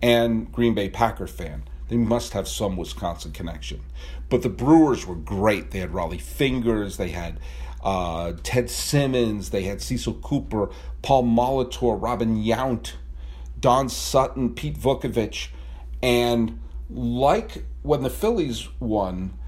and 0.00 0.52
Green 0.52 0.74
Bay 0.74 0.88
Packer 0.88 1.26
fan. 1.26 1.64
They 1.88 1.96
must 1.96 2.32
have 2.32 2.46
some 2.46 2.76
Wisconsin 2.76 3.32
connection. 3.32 3.80
But 4.30 4.42
the 4.42 4.50
Brewers 4.50 5.04
were 5.04 5.16
great. 5.16 5.72
They 5.72 5.80
had 5.80 5.90
Rollie 5.90 6.20
Fingers, 6.20 6.96
they 6.96 7.08
had 7.08 7.40
uh, 7.82 8.34
Ted 8.44 8.70
Simmons, 8.70 9.50
they 9.50 9.64
had 9.64 9.82
Cecil 9.82 10.14
Cooper, 10.14 10.70
Paul 11.02 11.24
Molitor, 11.24 12.00
Robin 12.00 12.36
Yount, 12.36 12.92
Don 13.64 13.88
Sutton, 13.88 14.54
Pete 14.54 14.78
Vukovich. 14.78 15.48
And 16.02 16.60
like 16.90 17.64
when 17.80 18.02
the 18.02 18.10
Phillies 18.10 18.68
won, 18.78 19.38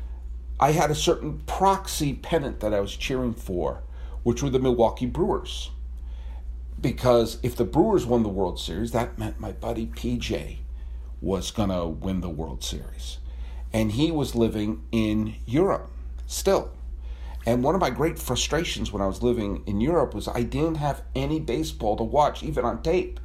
I 0.58 0.72
had 0.72 0.90
a 0.90 0.94
certain 0.94 1.40
proxy 1.40 2.14
pennant 2.14 2.60
that 2.60 2.72
I 2.72 2.80
was 2.80 2.96
cheering 2.96 3.34
for, 3.34 3.82
which 4.22 4.42
were 4.42 4.48
the 4.48 4.58
Milwaukee 4.58 5.04
Brewers. 5.04 5.70
Because 6.80 7.36
if 7.42 7.56
the 7.56 7.66
Brewers 7.66 8.06
won 8.06 8.22
the 8.22 8.30
World 8.30 8.58
Series, 8.58 8.92
that 8.92 9.18
meant 9.18 9.38
my 9.38 9.52
buddy 9.52 9.84
PJ 9.84 10.60
was 11.20 11.50
going 11.50 11.68
to 11.68 11.86
win 11.86 12.22
the 12.22 12.30
World 12.30 12.64
Series. 12.64 13.18
And 13.70 13.92
he 13.92 14.10
was 14.10 14.34
living 14.34 14.82
in 14.92 15.34
Europe 15.44 15.90
still. 16.26 16.70
And 17.44 17.62
one 17.62 17.74
of 17.74 17.82
my 17.82 17.90
great 17.90 18.18
frustrations 18.18 18.90
when 18.90 19.02
I 19.02 19.06
was 19.08 19.22
living 19.22 19.62
in 19.66 19.82
Europe 19.82 20.14
was 20.14 20.26
I 20.26 20.42
didn't 20.42 20.76
have 20.76 21.02
any 21.14 21.38
baseball 21.38 21.98
to 21.98 22.02
watch, 22.02 22.42
even 22.42 22.64
on 22.64 22.80
tape. 22.82 23.20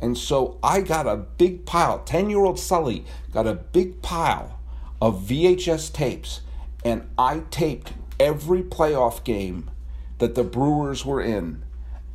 And 0.00 0.16
so 0.16 0.58
I 0.62 0.80
got 0.80 1.06
a 1.06 1.16
big 1.16 1.66
pile, 1.66 2.00
10 2.00 2.30
year 2.30 2.44
old 2.44 2.58
Sully 2.58 3.04
got 3.32 3.46
a 3.46 3.54
big 3.54 4.00
pile 4.02 4.60
of 5.00 5.22
VHS 5.22 5.92
tapes, 5.92 6.40
and 6.84 7.08
I 7.16 7.42
taped 7.50 7.92
every 8.18 8.62
playoff 8.62 9.24
game 9.24 9.70
that 10.18 10.34
the 10.34 10.44
Brewers 10.44 11.04
were 11.04 11.20
in 11.20 11.62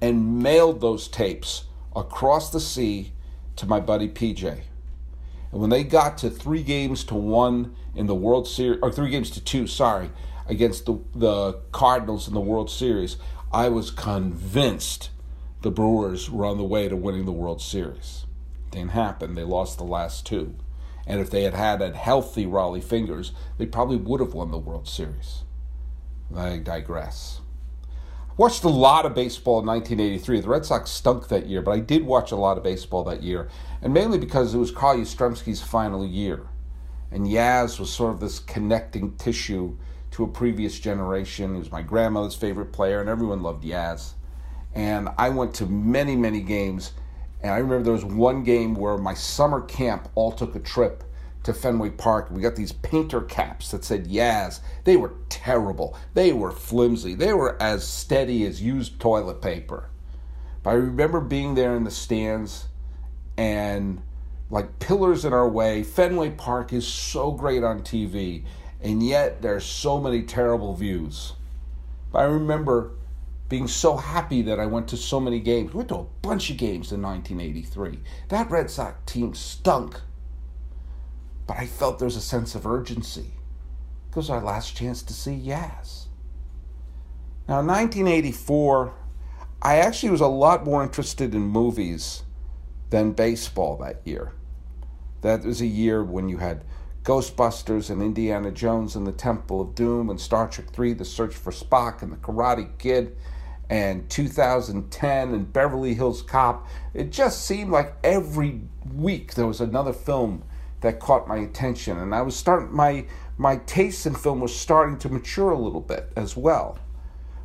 and 0.01 0.41
mailed 0.41 0.81
those 0.81 1.07
tapes 1.07 1.65
across 1.95 2.49
the 2.49 2.59
sea 2.59 3.13
to 3.55 3.65
my 3.65 3.79
buddy 3.79 4.09
PJ. 4.09 4.61
And 5.51 5.61
when 5.61 5.69
they 5.69 5.83
got 5.83 6.17
to 6.19 6.29
three 6.29 6.63
games 6.63 7.03
to 7.05 7.15
one 7.15 7.75
in 7.95 8.07
the 8.07 8.15
World 8.15 8.47
Series, 8.47 8.79
or 8.81 8.91
three 8.91 9.11
games 9.11 9.29
to 9.31 9.41
two, 9.41 9.67
sorry, 9.67 10.09
against 10.47 10.85
the, 10.85 10.99
the 11.15 11.53
Cardinals 11.71 12.27
in 12.27 12.33
the 12.33 12.41
World 12.41 12.69
Series, 12.69 13.17
I 13.51 13.69
was 13.69 13.91
convinced 13.91 15.09
the 15.63 15.71
Brewers 15.71 16.29
were 16.29 16.45
on 16.45 16.57
the 16.57 16.63
way 16.63 16.89
to 16.89 16.95
winning 16.95 17.23
the 17.23 17.31
World 17.31 17.61
Series. 17.61 18.25
Didn't 18.71 18.91
happen. 18.91 19.33
They 19.33 19.45
lost 19.45 19.77
the 19.77 19.85
last 19.85 20.25
two. 20.25 20.55
And 21.07 21.21
if 21.21 21.29
they 21.29 21.43
had 21.43 21.53
had 21.53 21.81
a 21.81 21.93
healthy 21.93 22.45
Rollie 22.45 22.83
Fingers, 22.83 23.31
they 23.57 23.65
probably 23.65 23.95
would 23.95 24.19
have 24.19 24.33
won 24.33 24.51
the 24.51 24.57
World 24.57 24.89
Series. 24.89 25.43
I 26.35 26.57
digress. 26.57 27.39
I 28.29 28.33
watched 28.35 28.65
a 28.65 28.69
lot 28.69 29.05
of 29.05 29.15
baseball 29.15 29.59
in 29.61 29.65
1983. 29.65 30.41
The 30.41 30.49
Red 30.49 30.65
Sox 30.65 30.91
stunk 30.91 31.29
that 31.29 31.47
year, 31.47 31.61
but 31.61 31.71
I 31.71 31.79
did 31.79 32.05
watch 32.05 32.33
a 32.33 32.35
lot 32.35 32.57
of 32.57 32.63
baseball 32.63 33.05
that 33.05 33.23
year, 33.23 33.47
and 33.81 33.93
mainly 33.93 34.17
because 34.17 34.53
it 34.53 34.57
was 34.57 34.71
Carl 34.71 34.97
Yastrzemski's 34.97 35.61
final 35.61 36.05
year. 36.05 36.47
And 37.09 37.25
Yaz 37.25 37.79
was 37.79 37.93
sort 37.93 38.13
of 38.13 38.19
this 38.19 38.39
connecting 38.39 39.15
tissue 39.15 39.77
to 40.11 40.25
a 40.25 40.27
previous 40.27 40.77
generation. 40.77 41.53
He 41.53 41.59
was 41.59 41.71
my 41.71 41.83
grandmother's 41.83 42.35
favorite 42.35 42.73
player, 42.73 42.99
and 42.99 43.09
everyone 43.09 43.43
loved 43.43 43.63
Yaz 43.63 44.15
and 44.75 45.09
I 45.17 45.29
went 45.29 45.53
to 45.55 45.65
many, 45.65 46.15
many 46.15 46.41
games. 46.41 46.93
And 47.41 47.51
I 47.51 47.57
remember 47.57 47.83
there 47.83 47.93
was 47.93 48.05
one 48.05 48.43
game 48.43 48.73
where 48.73 48.97
my 48.97 49.13
summer 49.13 49.61
camp 49.61 50.09
all 50.15 50.31
took 50.31 50.55
a 50.55 50.59
trip 50.59 51.03
to 51.43 51.53
Fenway 51.53 51.91
Park. 51.91 52.31
We 52.31 52.41
got 52.41 52.55
these 52.55 52.71
painter 52.71 53.21
caps 53.21 53.71
that 53.71 53.83
said 53.83 54.07
Yaz. 54.07 54.61
They 54.85 54.95
were 54.95 55.13
terrible. 55.29 55.97
They 56.13 56.31
were 56.31 56.51
flimsy. 56.51 57.15
They 57.15 57.33
were 57.33 57.61
as 57.61 57.85
steady 57.85 58.45
as 58.45 58.61
used 58.61 58.99
toilet 58.99 59.41
paper. 59.41 59.89
But 60.63 60.69
I 60.71 60.73
remember 60.75 61.19
being 61.19 61.55
there 61.55 61.75
in 61.75 61.83
the 61.83 61.91
stands 61.91 62.67
and 63.37 64.01
like 64.49 64.79
pillars 64.79 65.25
in 65.25 65.33
our 65.33 65.47
way. 65.47 65.83
Fenway 65.83 66.31
Park 66.31 66.71
is 66.71 66.87
so 66.87 67.31
great 67.31 67.63
on 67.63 67.81
TV, 67.81 68.43
and 68.81 69.03
yet 69.05 69.41
there's 69.41 69.65
so 69.65 69.99
many 69.99 70.21
terrible 70.21 70.73
views. 70.73 71.33
But 72.11 72.19
I 72.19 72.25
remember 72.25 72.91
being 73.53 73.67
so 73.67 73.95
happy 73.95 74.41
that 74.41 74.59
I 74.59 74.65
went 74.65 74.87
to 74.87 74.97
so 74.97 75.19
many 75.19 75.39
games. 75.39 75.73
We 75.73 75.77
went 75.77 75.89
to 75.89 75.97
a 75.97 76.07
bunch 76.23 76.49
of 76.49 76.57
games 76.57 76.91
in 76.91 77.03
1983. 77.03 77.99
That 78.29 78.49
Red 78.49 78.71
Sox 78.71 78.95
team 79.05 79.35
stunk. 79.35 80.01
But 81.45 81.59
I 81.59 81.67
felt 81.67 81.99
there 81.99 82.07
was 82.07 82.15
a 82.15 82.21
sense 82.21 82.55
of 82.55 82.65
urgency. 82.65 83.35
It 84.09 84.15
was 84.15 84.31
our 84.31 84.41
last 84.41 84.75
chance 84.75 85.03
to 85.03 85.13
see 85.13 85.39
Yaz. 85.39 86.05
Now, 87.47 87.59
in 87.59 87.67
1984, 87.67 88.95
I 89.61 89.77
actually 89.77 90.09
was 90.09 90.21
a 90.21 90.25
lot 90.25 90.65
more 90.65 90.81
interested 90.81 91.35
in 91.35 91.43
movies 91.43 92.23
than 92.89 93.11
baseball 93.11 93.77
that 93.77 94.01
year. 94.03 94.31
That 95.21 95.43
was 95.43 95.61
a 95.61 95.67
year 95.67 96.03
when 96.03 96.27
you 96.27 96.37
had 96.37 96.63
Ghostbusters 97.03 97.91
and 97.91 98.01
Indiana 98.01 98.49
Jones 98.49 98.95
and 98.95 99.05
the 99.05 99.11
Temple 99.11 99.61
of 99.61 99.75
Doom 99.75 100.09
and 100.09 100.19
Star 100.19 100.47
Trek 100.47 100.71
3, 100.71 100.93
The 100.93 101.05
Search 101.05 101.35
for 101.35 101.51
Spock 101.51 102.01
and 102.01 102.11
The 102.11 102.17
Karate 102.17 102.75
Kid 102.79 103.15
and 103.69 104.09
2010 104.09 105.33
and 105.33 105.53
Beverly 105.53 105.93
Hills 105.93 106.21
Cop. 106.21 106.67
It 106.93 107.11
just 107.11 107.45
seemed 107.45 107.71
like 107.71 107.95
every 108.03 108.61
week 108.93 109.33
there 109.33 109.47
was 109.47 109.61
another 109.61 109.93
film 109.93 110.43
that 110.81 110.99
caught 110.99 111.27
my 111.27 111.37
attention, 111.37 111.97
and 111.97 112.13
I 112.13 112.21
was 112.21 112.35
starting 112.35 112.75
my 112.75 113.05
my 113.37 113.57
taste 113.57 114.05
in 114.05 114.13
film 114.13 114.41
was 114.41 114.55
starting 114.55 114.97
to 114.99 115.09
mature 115.09 115.51
a 115.51 115.57
little 115.57 115.81
bit 115.81 116.11
as 116.15 116.37
well. 116.37 116.77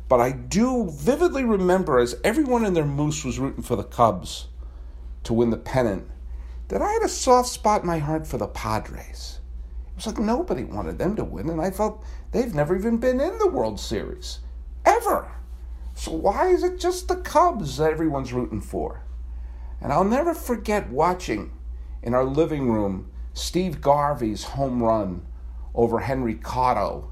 But 0.07 0.19
I 0.19 0.31
do 0.31 0.89
vividly 0.89 1.43
remember 1.43 1.99
as 1.99 2.15
everyone 2.23 2.65
in 2.65 2.73
their 2.73 2.85
moose 2.85 3.23
was 3.23 3.39
rooting 3.39 3.63
for 3.63 3.75
the 3.75 3.83
Cubs 3.83 4.47
to 5.23 5.33
win 5.33 5.49
the 5.49 5.57
pennant, 5.57 6.07
that 6.69 6.81
I 6.81 6.91
had 6.91 7.03
a 7.03 7.09
soft 7.09 7.49
spot 7.49 7.81
in 7.81 7.87
my 7.87 7.99
heart 7.99 8.25
for 8.25 8.37
the 8.37 8.47
Padres. 8.47 9.39
It 9.89 9.95
was 9.95 10.07
like 10.07 10.19
nobody 10.19 10.63
wanted 10.63 10.97
them 10.97 11.15
to 11.15 11.23
win, 11.23 11.49
and 11.49 11.61
I 11.61 11.71
felt 11.71 12.03
they've 12.31 12.53
never 12.53 12.75
even 12.75 12.97
been 12.97 13.19
in 13.19 13.37
the 13.37 13.49
World 13.49 13.79
Series. 13.79 14.39
Ever. 14.85 15.31
So 15.99 16.13
why 16.13 16.47
is 16.47 16.63
it 16.63 16.79
just 16.79 17.09
the 17.09 17.17
Cubs 17.17 17.75
that 17.75 17.91
everyone's 17.91 18.31
rooting 18.31 18.61
for? 18.61 19.03
And 19.81 19.91
I'll 19.91 20.05
never 20.05 20.33
forget 20.33 20.89
watching 20.89 21.51
in 22.01 22.13
our 22.13 22.23
living 22.23 22.71
room 22.71 23.11
Steve 23.33 23.81
Garvey's 23.81 24.45
home 24.45 24.81
run 24.81 25.25
over 25.75 25.99
Henry 25.99 26.35
Cotto 26.35 27.09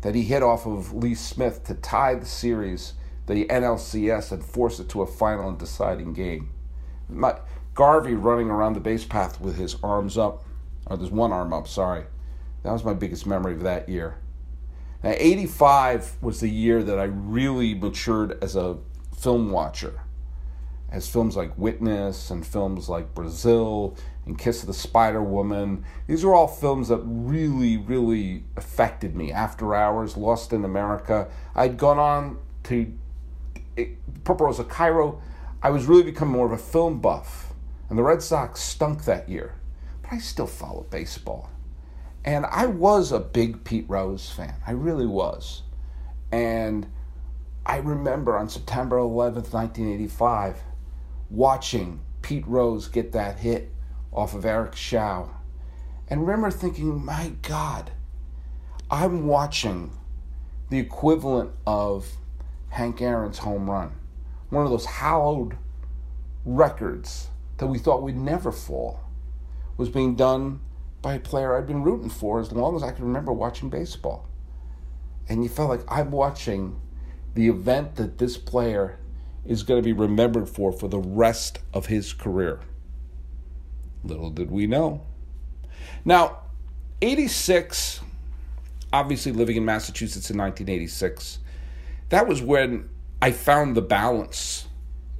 that 0.00 0.16
he 0.16 0.22
hit 0.22 0.42
off 0.42 0.66
of 0.66 0.92
Lee 0.92 1.14
Smith 1.14 1.62
to 1.66 1.74
tie 1.74 2.16
the 2.16 2.26
series, 2.26 2.94
the 3.26 3.44
NLCS, 3.46 4.32
and 4.32 4.44
force 4.44 4.80
it 4.80 4.88
to 4.88 5.02
a 5.02 5.06
final 5.06 5.48
and 5.48 5.56
deciding 5.56 6.12
game. 6.12 6.50
My, 7.08 7.38
Garvey 7.74 8.14
running 8.14 8.50
around 8.50 8.72
the 8.72 8.80
base 8.80 9.04
path 9.04 9.40
with 9.40 9.56
his 9.56 9.76
arms 9.84 10.18
up, 10.18 10.44
or 10.86 10.96
there's 10.96 11.12
one 11.12 11.30
arm 11.30 11.52
up, 11.52 11.68
sorry. 11.68 12.06
That 12.64 12.72
was 12.72 12.82
my 12.82 12.94
biggest 12.94 13.24
memory 13.24 13.52
of 13.52 13.62
that 13.62 13.88
year. 13.88 14.18
Now, 15.06 15.14
85 15.16 16.16
was 16.20 16.40
the 16.40 16.48
year 16.48 16.82
that 16.82 16.98
I 16.98 17.04
really 17.04 17.74
matured 17.74 18.42
as 18.42 18.56
a 18.56 18.78
film 19.16 19.52
watcher. 19.52 20.00
As 20.90 21.08
films 21.08 21.36
like 21.36 21.56
Witness 21.56 22.28
and 22.28 22.44
films 22.44 22.88
like 22.88 23.14
Brazil 23.14 23.96
and 24.24 24.36
Kiss 24.36 24.62
of 24.62 24.66
the 24.66 24.74
Spider 24.74 25.22
Woman, 25.22 25.84
these 26.08 26.24
are 26.24 26.34
all 26.34 26.48
films 26.48 26.88
that 26.88 27.02
really, 27.04 27.76
really 27.76 28.42
affected 28.56 29.14
me. 29.14 29.30
After 29.30 29.76
Hours, 29.76 30.16
Lost 30.16 30.52
in 30.52 30.64
America. 30.64 31.28
I'd 31.54 31.76
gone 31.76 32.00
on 32.00 32.38
to 32.64 32.92
eh, 33.78 33.90
Purple 34.24 34.46
Rose 34.46 34.58
of 34.58 34.68
Cairo. 34.68 35.22
I 35.62 35.70
was 35.70 35.86
really 35.86 36.02
becoming 36.02 36.34
more 36.34 36.46
of 36.46 36.52
a 36.52 36.58
film 36.58 37.00
buff. 37.00 37.54
And 37.88 37.96
the 37.96 38.02
Red 38.02 38.22
Sox 38.22 38.60
stunk 38.60 39.04
that 39.04 39.28
year. 39.28 39.54
But 40.02 40.14
I 40.14 40.18
still 40.18 40.48
followed 40.48 40.90
baseball. 40.90 41.48
And 42.26 42.44
I 42.44 42.66
was 42.66 43.12
a 43.12 43.20
big 43.20 43.62
Pete 43.62 43.86
Rose 43.88 44.28
fan. 44.28 44.56
I 44.66 44.72
really 44.72 45.06
was. 45.06 45.62
And 46.32 46.88
I 47.64 47.76
remember 47.78 48.36
on 48.36 48.48
September 48.48 48.96
11th, 48.96 49.52
1985, 49.52 50.60
watching 51.30 52.00
Pete 52.22 52.46
Rose 52.48 52.88
get 52.88 53.12
that 53.12 53.38
hit 53.38 53.72
off 54.12 54.34
of 54.34 54.44
Eric 54.44 54.74
Show. 54.74 55.30
And 56.08 56.22
remember 56.22 56.50
thinking, 56.50 57.04
my 57.04 57.32
God, 57.42 57.92
I'm 58.90 59.28
watching 59.28 59.92
the 60.68 60.78
equivalent 60.80 61.52
of 61.64 62.08
Hank 62.70 63.00
Aaron's 63.00 63.38
home 63.38 63.70
run, 63.70 63.92
one 64.50 64.64
of 64.64 64.70
those 64.70 64.86
hallowed 64.86 65.56
records 66.44 67.28
that 67.58 67.68
we 67.68 67.78
thought 67.78 68.02
would 68.02 68.16
never 68.16 68.50
fall, 68.50 69.00
was 69.76 69.88
being 69.88 70.16
done 70.16 70.60
by 71.06 71.14
a 71.14 71.20
player 71.20 71.56
I'd 71.56 71.68
been 71.68 71.84
rooting 71.84 72.10
for 72.10 72.40
as 72.40 72.50
long 72.50 72.74
as 72.74 72.82
I 72.82 72.90
can 72.90 73.04
remember 73.04 73.32
watching 73.32 73.70
baseball. 73.70 74.26
And 75.28 75.44
you 75.44 75.48
felt 75.48 75.68
like 75.68 75.82
I'm 75.86 76.10
watching 76.10 76.80
the 77.34 77.46
event 77.46 77.94
that 77.94 78.18
this 78.18 78.36
player 78.36 78.98
is 79.44 79.62
going 79.62 79.80
to 79.80 79.84
be 79.84 79.92
remembered 79.92 80.48
for 80.48 80.72
for 80.72 80.88
the 80.88 80.98
rest 80.98 81.60
of 81.72 81.86
his 81.86 82.12
career. 82.12 82.58
Little 84.02 84.30
did 84.30 84.50
we 84.50 84.66
know. 84.66 85.02
Now, 86.04 86.38
86, 87.00 88.00
obviously 88.92 89.30
living 89.30 89.54
in 89.54 89.64
Massachusetts 89.64 90.28
in 90.28 90.36
1986, 90.36 91.38
that 92.08 92.26
was 92.26 92.42
when 92.42 92.88
I 93.22 93.30
found 93.30 93.76
the 93.76 93.82
balance. 93.82 94.66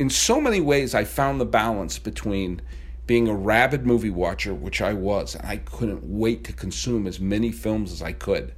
In 0.00 0.10
so 0.10 0.40
many 0.40 0.60
ways, 0.60 0.96
I 0.96 1.04
found 1.04 1.40
the 1.40 1.46
balance 1.46 2.00
between 2.00 2.60
being 3.06 3.28
a 3.28 3.34
rabid 3.34 3.86
movie 3.86 4.10
watcher, 4.10 4.52
which 4.52 4.82
I 4.82 4.92
was, 4.92 5.34
and 5.34 5.46
I 5.46 5.58
couldn't 5.58 6.02
wait 6.04 6.44
to 6.44 6.52
consume 6.52 7.06
as 7.06 7.20
many 7.20 7.52
films 7.52 7.92
as 7.92 8.02
I 8.02 8.12
could, 8.12 8.52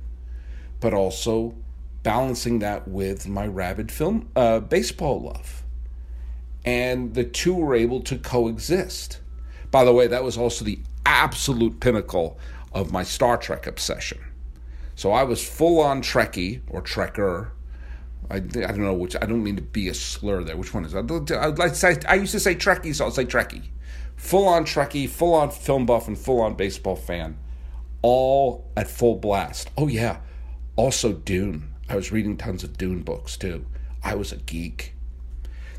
but 0.81 0.95
also 0.95 1.55
balancing 2.03 2.61
that 2.61 2.89
with 2.89 3.29
my 3.29 3.47
rabid 3.47 3.93
film 3.93 4.29
uh, 4.35 4.61
baseball 4.61 5.21
love. 5.21 5.65
And 6.65 7.15
the 7.15 7.25
two 7.25 7.55
were 7.55 7.75
able 7.75 8.01
to 8.03 8.19
coexist. 8.19 9.21
By 9.71 9.85
the 9.85 9.93
way, 9.93 10.07
that 10.07 10.25
was 10.25 10.39
also 10.39 10.65
the 10.65 10.81
absolute 11.05 11.81
pinnacle 11.81 12.39
of 12.73 12.93
my 12.93 13.03
Star 13.03 13.37
Trek 13.37 13.67
obsession. 13.67 14.19
So 14.95 15.13
I 15.13 15.23
was 15.23 15.47
full 15.47 15.81
on 15.81 16.03
Trekkie 16.03 16.63
or 16.69 16.83
Trekker. 16.83 17.51
I, 18.31 18.37
I 18.37 18.39
don't 18.41 18.83
know 18.83 18.95
which. 18.95 19.15
I 19.17 19.27
don't 19.27 19.45
mean 19.45 19.57
to 19.57 19.63
be 19.63 19.89
a 19.89 19.95
slur 19.95 20.43
there. 20.43 20.57
Which 20.57 20.75
one 20.75 20.85
is? 20.85 20.95
I, 20.95 21.01
I'd 21.01 21.59
like 21.59 21.73
to 21.73 21.75
say, 21.75 21.99
I 22.09 22.15
used 22.17 22.33
to 22.33 22.41
say 22.41 22.55
Trekkie, 22.55 22.95
so 22.95 23.05
I'll 23.05 23.11
say 23.11 23.25
Trekkie. 23.25 23.63
Full 24.19 24.49
on 24.49 24.65
Trekkie, 24.65 25.09
full 25.09 25.33
on 25.33 25.51
film 25.51 25.87
buff, 25.87 26.09
and 26.09 26.19
full 26.19 26.41
on 26.41 26.55
baseball 26.55 26.97
fan, 26.97 27.39
all 28.03 28.69
at 28.77 28.91
full 28.91 29.15
blast. 29.15 29.71
Oh 29.79 29.87
yeah, 29.87 30.19
also 30.77 31.13
Dune. 31.13 31.73
I 31.89 31.95
was 31.97 32.13
reading 32.13 32.37
tons 32.37 32.65
of 32.65 32.77
Dune 32.77 33.03
books 33.03 33.37
too. 33.37 33.65
I 34.03 34.17
was 34.17 34.33
a 34.33 34.37
geek. 34.37 34.95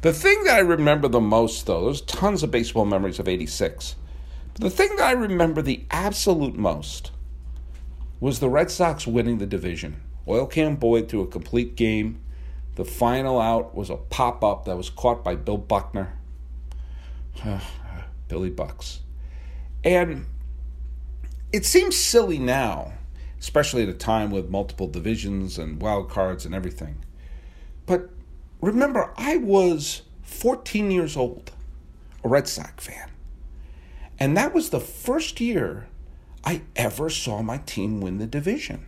The 0.02 0.14
thing 0.14 0.46
that 0.46 0.56
I 0.56 0.60
remember 0.60 1.10
the 1.10 1.20
most, 1.20 1.66
though, 1.68 1.86
there's 1.86 2.02
tons 2.02 2.42
of 2.42 2.50
baseball 2.50 2.86
memories 2.86 3.20
of 3.20 3.28
'86. 3.28 3.98
But 4.54 4.62
the 4.62 4.70
thing 4.70 4.96
that 4.96 5.06
I 5.06 5.12
remember 5.12 5.62
the 5.62 5.84
absolute 5.92 6.56
most 6.56 7.12
was 8.22 8.40
the 8.40 8.50
Red 8.50 8.72
Sox 8.72 9.06
winning 9.06 9.38
the 9.38 9.46
division. 9.46 10.02
Oil 10.28 10.48
Can 10.48 10.78
Boyd 10.78 11.10
threw 11.10 11.22
a 11.22 11.28
complete 11.28 11.76
game. 11.76 12.22
The 12.76 12.86
final 12.86 13.40
out 13.40 13.76
was 13.76 13.90
a 13.90 13.98
pop 13.98 14.44
up 14.46 14.64
that 14.66 14.78
was 14.78 14.90
caught 14.90 15.26
by 15.26 15.36
Bill 15.36 15.58
Buckner. 15.58 16.14
Billy 18.30 18.50
Bucks. 18.50 19.02
And 19.84 20.26
it 21.52 21.66
seems 21.66 21.98
silly 21.98 22.40
now, 22.40 22.94
especially 23.40 23.84
at 23.84 23.90
a 23.90 23.94
time 23.94 24.32
with 24.32 24.50
multiple 24.50 24.88
divisions 24.88 25.58
and 25.58 25.82
wild 25.82 26.10
cards 26.10 26.46
and 26.46 26.56
everything. 26.56 27.04
But 27.86 28.10
remember, 28.62 29.14
I 29.18 29.36
was 29.36 30.04
14 30.22 30.92
years 30.92 31.18
old, 31.18 31.52
a 32.24 32.30
Red 32.30 32.48
Sox 32.48 32.86
fan. 32.86 33.10
And 34.20 34.38
that 34.38 34.54
was 34.54 34.70
the 34.70 34.80
first 34.80 35.42
year 35.42 35.88
I 36.44 36.62
ever 36.76 37.10
saw 37.10 37.42
my 37.42 37.58
team 37.58 38.00
win 38.00 38.18
the 38.18 38.28
division. 38.28 38.86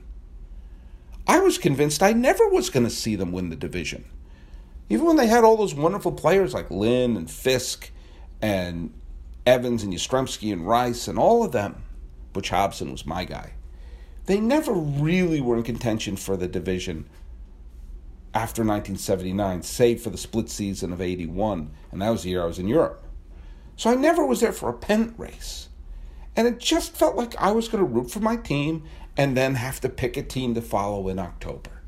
I 1.28 1.40
was 1.40 1.58
convinced 1.58 2.04
I 2.04 2.14
never 2.14 2.48
was 2.50 2.70
going 2.70 2.86
to 2.86 2.90
see 2.90 3.16
them 3.16 3.32
win 3.32 3.50
the 3.50 3.56
division. 3.56 4.06
Even 4.90 5.06
when 5.06 5.16
they 5.16 5.28
had 5.28 5.44
all 5.44 5.56
those 5.56 5.74
wonderful 5.74 6.12
players 6.12 6.54
like 6.54 6.70
Lynn 6.70 7.16
and 7.16 7.32
Fisk 7.32 7.92
and 8.42 8.94
Evans 9.46 9.84
and 9.84 9.94
Yastrzemski 9.94 10.54
and 10.54 10.68
Rice 10.68 11.08
and 11.08 11.18
all 11.18 11.44
of 11.44 11.52
them, 11.52 11.84
Butch 12.34 12.50
Hobson 12.50 12.92
was 12.92 13.06
my 13.06 13.26
guy. 13.26 13.54
They 14.26 14.40
never 14.40 14.74
really 14.74 15.42
were 15.42 15.58
in 15.58 15.64
contention 15.64 16.16
for 16.16 16.38
the 16.38 16.48
division 16.48 17.10
after 18.34 18.62
1979, 18.62 19.62
save 19.64 20.02
for 20.02 20.10
the 20.10 20.18
split 20.18 20.50
season 20.50 20.94
of 20.94 21.02
81, 21.02 21.72
and 21.92 22.02
that 22.02 22.10
was 22.10 22.24
the 22.24 22.30
year 22.30 22.44
I 22.44 22.46
was 22.46 22.60
in 22.60 22.68
Europe. 22.68 23.04
So 23.76 23.90
I 23.90 23.96
never 23.96 24.26
was 24.26 24.40
there 24.40 24.54
for 24.54 24.70
a 24.70 24.74
pennant 24.74 25.16
race. 25.18 25.68
And 26.36 26.48
it 26.48 26.60
just 26.60 26.96
felt 26.96 27.18
like 27.18 27.36
I 27.36 27.52
was 27.52 27.68
going 27.68 27.84
to 27.84 27.90
root 27.90 28.10
for 28.10 28.22
my 28.22 28.38
team 28.38 28.84
and 29.18 29.36
then 29.36 29.56
have 29.56 29.82
to 29.82 29.90
pick 29.90 30.16
a 30.16 30.24
team 30.24 30.54
to 30.56 30.62
follow 30.62 31.10
in 31.10 31.20
October. 31.20 31.82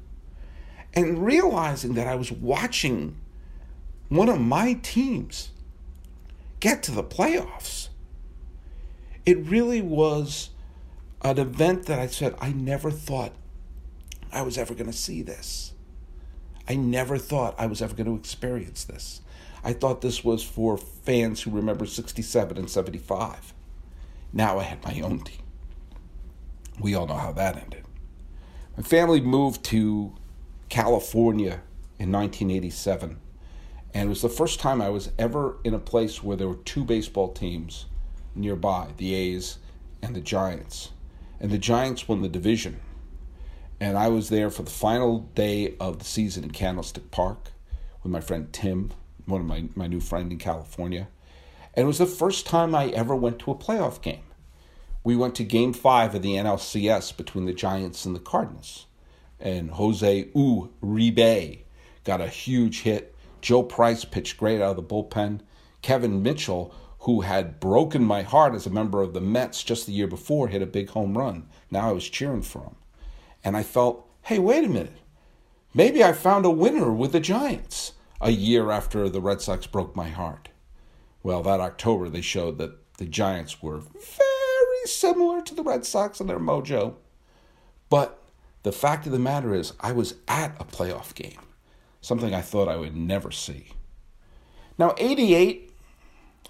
And 0.94 1.26
realizing 1.26 1.94
that 1.94 2.08
I 2.08 2.16
was 2.16 2.32
watching 2.32 3.16
one 4.10 4.28
of 4.28 4.42
my 4.42 4.74
teams 4.74 5.50
get 6.64 6.82
to 6.82 6.92
the 6.94 7.04
playoffs, 7.04 7.90
it 9.26 9.38
really 9.48 9.82
was 9.82 10.52
an 11.22 11.38
event 11.38 11.88
that 11.88 12.00
I 12.00 12.08
said, 12.08 12.36
I 12.40 12.54
never 12.54 12.90
thought 12.90 13.34
I 14.32 14.44
was 14.44 14.58
ever 14.58 14.74
going 14.74 14.90
to 14.90 14.98
see 14.98 15.22
this. 15.22 15.74
I 16.66 16.76
never 16.76 17.18
thought 17.18 17.54
I 17.58 17.66
was 17.66 17.82
ever 17.82 17.94
going 17.94 18.08
to 18.08 18.16
experience 18.16 18.86
this. 18.86 19.20
I 19.62 19.74
thought 19.74 20.00
this 20.00 20.24
was 20.24 20.42
for 20.42 20.78
fans 20.78 21.42
who 21.42 21.52
remember 21.52 21.86
67 21.86 22.58
and 22.58 22.70
75. 22.70 23.54
Now 24.32 24.58
I 24.58 24.64
had 24.64 24.82
my 24.86 25.02
own 25.02 25.20
team. 25.20 25.44
We 26.80 26.96
all 26.96 27.08
know 27.08 27.16
how 27.16 27.34
that 27.34 27.58
ended. 27.58 27.84
My 28.78 28.84
family 28.84 29.20
moved 29.20 29.66
to 29.66 30.16
California 30.70 31.62
in 32.00 32.10
1987, 32.10 33.20
and 33.94 34.06
it 34.06 34.10
was 34.10 34.22
the 34.22 34.30
first 34.30 34.60
time 34.60 34.82
I 34.82 34.90
was 34.90 35.12
ever 35.20 35.58
in 35.64 35.74
a 35.74 35.80
place 35.80 36.24
where 36.24 36.36
there 36.36 36.48
were 36.48 36.56
two 36.56 36.84
baseball 36.84 37.32
teams 37.32 37.86
nearby 38.36 38.90
the 38.98 39.14
A's 39.14 39.60
and 40.02 40.16
the 40.16 40.22
Giants. 40.22 40.90
And 41.40 41.52
the 41.52 41.58
Giants 41.58 42.08
won 42.08 42.22
the 42.22 42.30
division. 42.30 42.80
And 43.80 43.98
I 43.98 44.08
was 44.08 44.30
there 44.30 44.50
for 44.50 44.64
the 44.64 44.72
final 44.72 45.20
day 45.36 45.76
of 45.80 46.00
the 46.00 46.06
season 46.06 46.44
in 46.44 46.52
Candlestick 46.52 47.12
Park 47.12 47.52
with 48.02 48.12
my 48.12 48.22
friend 48.22 48.52
Tim, 48.52 48.92
one 49.26 49.42
of 49.42 49.48
my, 49.48 49.66
my 49.76 49.88
new 49.88 50.00
friend 50.00 50.32
in 50.32 50.38
California. 50.38 51.08
And 51.74 51.84
it 51.84 51.88
was 51.88 51.98
the 51.98 52.06
first 52.06 52.46
time 52.46 52.74
I 52.74 52.88
ever 52.88 53.16
went 53.16 53.40
to 53.40 53.52
a 53.52 53.56
playoff 53.56 54.02
game. 54.02 54.24
We 55.04 55.16
went 55.16 55.36
to 55.36 55.44
game 55.44 55.74
five 55.74 56.16
of 56.16 56.22
the 56.22 56.36
NLCS 56.36 57.18
between 57.18 57.46
the 57.46 57.54
Giants 57.54 58.06
and 58.06 58.16
the 58.16 58.22
Cardinals. 58.22 58.86
And 59.40 59.72
Jose 59.72 60.30
Uribe 60.34 61.60
got 62.06 62.22
a 62.22 62.28
huge 62.28 62.82
hit. 62.82 63.13
Joe 63.44 63.62
Price 63.62 64.06
pitched 64.06 64.38
great 64.38 64.62
out 64.62 64.72
of 64.72 64.76
the 64.78 64.82
bullpen. 64.82 65.42
Kevin 65.82 66.24
Mitchell, 66.24 66.74
who 67.00 67.22
had 67.22 67.60
broken 67.60 68.02
my 68.02 68.22
heart 68.22 68.56
as 68.56 68.66
a 68.66 68.70
member 68.70 69.02
of 69.02 69.14
the 69.14 69.20
Mets 69.20 69.66
just 69.66 69.86
the 69.86 69.92
year 69.92 70.08
before, 70.08 70.48
hit 70.48 70.62
a 70.62 70.66
big 70.66 70.90
home 70.92 71.18
run. 71.18 71.50
Now 71.70 71.90
I 71.90 71.92
was 71.92 72.08
cheering 72.08 72.42
for 72.42 72.60
him. 72.60 72.76
And 73.44 73.58
I 73.58 73.64
felt, 73.64 74.10
hey, 74.22 74.40
wait 74.40 74.64
a 74.64 74.70
minute. 74.70 74.96
Maybe 75.74 76.02
I 76.02 76.14
found 76.14 76.46
a 76.46 76.50
winner 76.50 76.94
with 76.94 77.12
the 77.12 77.20
Giants 77.20 77.92
a 78.22 78.32
year 78.32 78.72
after 78.72 79.10
the 79.10 79.20
Red 79.20 79.42
Sox 79.42 79.68
broke 79.68 79.94
my 79.94 80.08
heart. 80.08 80.48
Well, 81.22 81.44
that 81.44 81.60
October 81.60 82.08
they 82.08 82.22
showed 82.22 82.58
that 82.60 82.78
the 82.98 83.06
Giants 83.06 83.62
were 83.62 83.80
very 83.80 84.86
similar 84.86 85.42
to 85.42 85.54
the 85.54 85.64
Red 85.64 85.86
Sox 85.86 86.22
and 86.22 86.30
their 86.30 86.40
mojo. 86.40 86.96
But 87.90 88.22
the 88.62 88.72
fact 88.72 89.06
of 89.06 89.12
the 89.12 89.20
matter 89.20 89.54
is, 89.54 89.74
I 89.82 89.92
was 89.92 90.16
at 90.30 90.56
a 90.62 90.64
playoff 90.64 91.14
game, 91.14 91.42
something 92.04 92.34
I 92.34 92.42
thought 92.42 92.68
I 92.68 92.76
would 92.76 92.96
never 92.96 93.32
see. 93.32 93.70
Now, 94.78 94.94
88, 94.98 95.72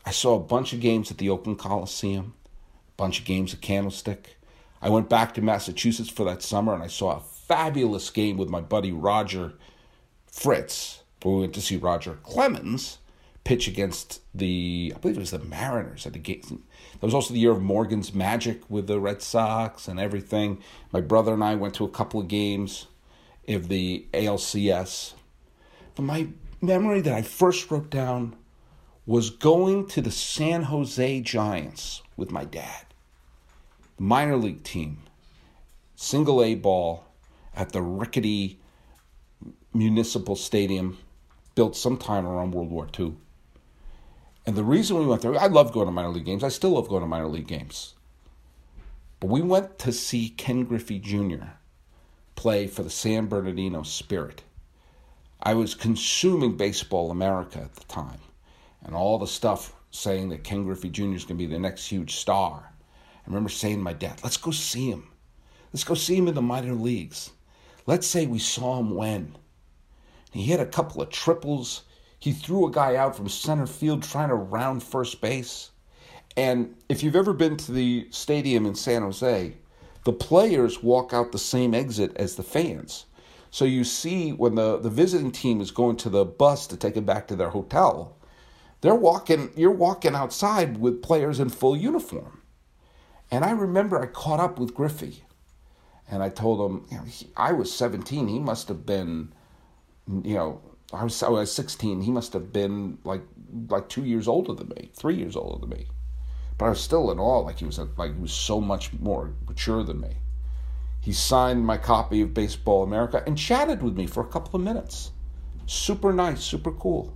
I 0.06 0.12
saw 0.12 0.36
a 0.36 0.40
bunch 0.40 0.74
of 0.74 0.82
games 0.82 1.12
at 1.12 1.20
the 1.20 1.30
Oakland 1.30 1.60
Coliseum, 1.60 2.34
a 2.46 2.98
bunch 2.98 3.20
of 3.20 3.26
games 3.26 3.54
at 3.54 3.62
Candlestick. 3.62 4.38
I 4.82 4.90
went 4.90 5.10
back 5.10 5.34
to 5.36 5.42
Massachusetts 5.42 6.10
for 6.10 6.26
that 6.26 6.42
summer 6.42 6.74
and 6.74 6.84
I 6.84 6.88
saw 6.88 7.18
a 7.18 7.20
fabulous 7.22 8.10
game 8.10 8.36
with 8.36 8.50
my 8.50 8.62
buddy 8.62 8.92
Roger 8.92 9.54
Fritz. 10.26 11.04
where 11.22 11.36
We 11.36 11.42
went 11.42 11.54
to 11.54 11.62
see 11.62 11.78
Roger 11.78 12.16
Clemens 12.24 12.98
pitch 13.44 13.68
against 13.68 14.22
the, 14.34 14.92
I 14.96 15.00
believe 15.00 15.18
it 15.18 15.20
was 15.20 15.32
the 15.32 15.40
Mariners 15.40 16.08
at 16.08 16.14
the 16.14 16.20
game. 16.20 16.64
That 16.94 17.06
was 17.06 17.14
also 17.14 17.34
the 17.34 17.40
year 17.40 17.52
of 17.52 17.62
Morgan's 17.62 18.14
magic 18.14 18.62
with 18.70 18.88
the 18.88 19.00
Red 19.00 19.22
Sox 19.22 19.88
and 19.88 20.00
everything. 20.00 20.64
My 20.92 21.02
brother 21.02 21.34
and 21.34 21.44
I 21.44 21.56
went 21.56 21.76
to 21.76 21.86
a 21.86 21.90
couple 21.90 22.20
of 22.20 22.28
games 22.28 22.88
of 23.48 23.68
the 23.68 24.08
ALCS. 24.14 25.14
But 25.96 26.04
my 26.04 26.28
memory 26.62 27.02
that 27.02 27.14
I 27.14 27.22
first 27.22 27.70
wrote 27.70 27.90
down 27.90 28.36
was 29.06 29.30
going 29.30 29.88
to 29.88 30.02
the 30.02 30.12
San 30.12 30.64
Jose 30.64 31.22
Giants 31.22 32.02
with 32.16 32.32
my 32.32 32.46
dad, 32.46 32.86
minor 34.00 34.38
league 34.38 34.64
team, 34.64 35.00
single 35.96 36.44
A 36.44 36.56
ball 36.56 37.06
at 37.56 37.72
the 37.72 37.82
rickety 37.82 38.60
municipal 39.74 40.36
stadium 40.36 40.98
built 41.56 41.76
sometime 41.76 42.26
around 42.26 42.52
World 42.52 42.70
War 42.72 42.88
II. 42.98 43.16
And 44.46 44.56
the 44.56 44.64
reason 44.64 44.98
we 44.98 45.06
went 45.06 45.22
there, 45.22 45.38
I 45.40 45.48
love 45.48 45.72
going 45.72 45.86
to 45.86 45.92
minor 45.92 46.10
league 46.10 46.26
games. 46.26 46.44
I 46.44 46.50
still 46.50 46.72
love 46.72 46.90
going 46.90 47.02
to 47.02 47.08
minor 47.08 47.28
league 47.28 47.48
games. 47.48 47.94
But 49.20 49.30
we 49.30 49.42
went 49.42 49.80
to 49.80 49.92
see 49.92 50.30
Ken 50.30 50.64
Griffey 50.64 51.00
Jr., 51.00 51.46
play 52.36 52.68
for 52.68 52.84
the 52.84 52.90
San 52.90 53.28
Bernardino 53.28 53.84
Spirit. 53.84 54.44
I 55.46 55.56
was 55.56 55.76
consuming 55.76 56.56
Baseball 56.56 57.12
America 57.12 57.60
at 57.60 57.76
the 57.76 57.84
time 57.84 58.22
and 58.82 58.96
all 58.96 59.20
the 59.20 59.28
stuff 59.28 59.76
saying 59.92 60.30
that 60.30 60.46
Ken 60.46 60.64
Griffey 60.64 60.90
Jr. 60.90 61.16
is 61.16 61.26
going 61.26 61.38
to 61.38 61.46
be 61.46 61.46
the 61.48 61.60
next 61.60 61.86
huge 61.86 62.16
star. 62.16 62.72
I 62.72 63.28
remember 63.28 63.50
saying 63.50 63.76
to 63.76 63.84
my 63.84 63.92
dad, 63.92 64.22
let's 64.24 64.38
go 64.38 64.52
see 64.52 64.90
him. 64.90 65.10
Let's 65.74 65.84
go 65.84 65.96
see 65.96 66.16
him 66.16 66.30
in 66.30 66.36
the 66.36 66.42
minor 66.42 66.74
leagues. 66.74 67.32
Let's 67.86 68.08
say 68.08 68.26
we 68.26 68.40
saw 68.40 68.80
him 68.80 68.96
when. 68.96 69.36
He 70.32 70.44
hit 70.44 70.62
a 70.62 70.66
couple 70.66 71.02
of 71.02 71.10
triples. 71.10 71.84
He 72.20 72.32
threw 72.32 72.66
a 72.66 72.72
guy 72.72 72.96
out 72.96 73.18
from 73.18 73.28
center 73.28 73.68
field 73.68 74.02
trying 74.02 74.30
to 74.30 74.36
round 74.36 74.82
first 74.82 75.20
base. 75.20 75.72
And 76.38 76.74
if 76.88 77.04
you've 77.04 77.18
ever 77.18 77.34
been 77.34 77.58
to 77.58 77.74
the 77.74 78.08
stadium 78.12 78.66
in 78.66 78.76
San 78.76 79.02
Jose, 79.02 79.58
the 80.06 80.14
players 80.14 80.82
walk 80.82 81.12
out 81.12 81.34
the 81.34 81.38
same 81.38 81.74
exit 81.74 82.16
as 82.16 82.38
the 82.38 82.44
fans. 82.44 83.08
So 83.54 83.66
you 83.66 83.84
see 83.84 84.32
when 84.32 84.56
the, 84.56 84.80
the 84.80 84.90
visiting 84.90 85.32
team 85.32 85.62
is 85.62 85.70
going 85.70 85.98
to 85.98 86.10
the 86.10 86.26
bus 86.26 86.66
to 86.66 86.76
take 86.76 86.98
it 86.98 87.06
back 87.06 87.28
to 87.28 87.36
their 87.36 87.52
hotel, 87.52 88.18
they're 88.82 88.96
walking, 88.96 89.52
you're 89.56 89.70
walking 89.70 90.16
outside 90.16 90.80
with 90.80 91.04
players 91.04 91.40
in 91.40 91.50
full 91.50 91.78
uniform. 91.78 92.42
And 93.30 93.46
I 93.46 93.52
remember 93.52 94.02
I 94.02 94.08
caught 94.08 94.40
up 94.40 94.58
with 94.58 94.74
Griffey 94.74 95.26
and 96.10 96.24
I 96.24 96.30
told 96.30 96.68
him, 96.68 96.88
you 96.90 96.98
know, 96.98 97.04
he, 97.04 97.28
I 97.38 97.54
was 97.54 97.72
17. 97.72 98.28
He 98.28 98.40
must 98.40 98.70
have 98.70 98.88
been, 98.88 99.32
you 100.08 100.34
know, 100.34 100.60
I 100.92 101.04
was, 101.04 101.22
I 101.22 101.30
was 101.30 101.54
16. 101.54 102.02
He 102.02 102.10
must 102.10 102.34
have 102.34 102.52
been 102.52 102.98
like 103.04 103.22
like 103.70 103.88
two 103.88 104.04
years 104.04 104.28
older 104.28 104.56
than 104.56 104.70
me, 104.70 104.90
three 104.96 105.16
years 105.16 105.36
older 105.36 105.60
than 105.60 105.70
me. 105.70 105.86
But 106.58 106.66
I 106.66 106.70
was 106.70 106.82
still 106.82 107.12
in 107.12 107.20
awe, 107.20 107.42
like 107.42 107.60
he 107.60 107.66
was 107.66 107.78
like 107.78 108.16
he 108.16 108.20
was 108.20 108.34
so 108.34 108.60
much 108.60 108.92
more 108.94 109.36
mature 109.48 109.84
than 109.84 110.02
me. 110.02 110.18
He 111.04 111.12
signed 111.12 111.66
my 111.66 111.76
copy 111.78 112.22
of 112.22 112.34
Baseball 112.34 112.82
America 112.82 113.22
and 113.28 113.38
chatted 113.38 113.84
with 113.84 113.98
me 113.98 114.08
for 114.08 114.24
a 114.24 114.28
couple 114.28 114.56
of 114.56 114.64
minutes. 114.64 115.12
Super 115.66 116.14
nice, 116.14 116.42
super 116.42 116.72
cool. 116.72 117.14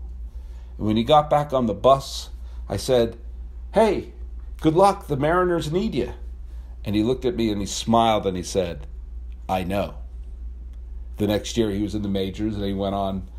And 0.78 0.88
when 0.88 0.97
he 0.97 1.06
got 1.06 1.30
back 1.30 1.54
on 1.54 1.67
the 1.67 1.73
bus, 1.73 2.30
I 2.67 2.76
said, 2.76 3.17
Hey, 3.73 4.12
good 4.60 4.73
luck. 4.73 5.08
The 5.08 5.15
Mariners 5.15 5.71
need 5.71 5.95
you. 5.95 6.13
And 6.84 6.97
he 6.97 7.04
looked 7.04 7.23
at 7.23 7.38
me 7.38 7.50
and 7.50 7.62
he 7.62 7.65
smiled 7.65 8.28
and 8.28 8.36
he 8.36 8.43
said, 8.43 8.88
I 9.47 9.63
know. 9.63 9.95
The 11.15 11.28
next 11.28 11.56
year 11.56 11.71
he 11.71 11.82
was 11.82 11.95
in 11.95 12.02
the 12.02 12.10
majors 12.10 12.56
and 12.56 12.65
he 12.65 12.73
went 12.73 12.93
on 12.93 13.30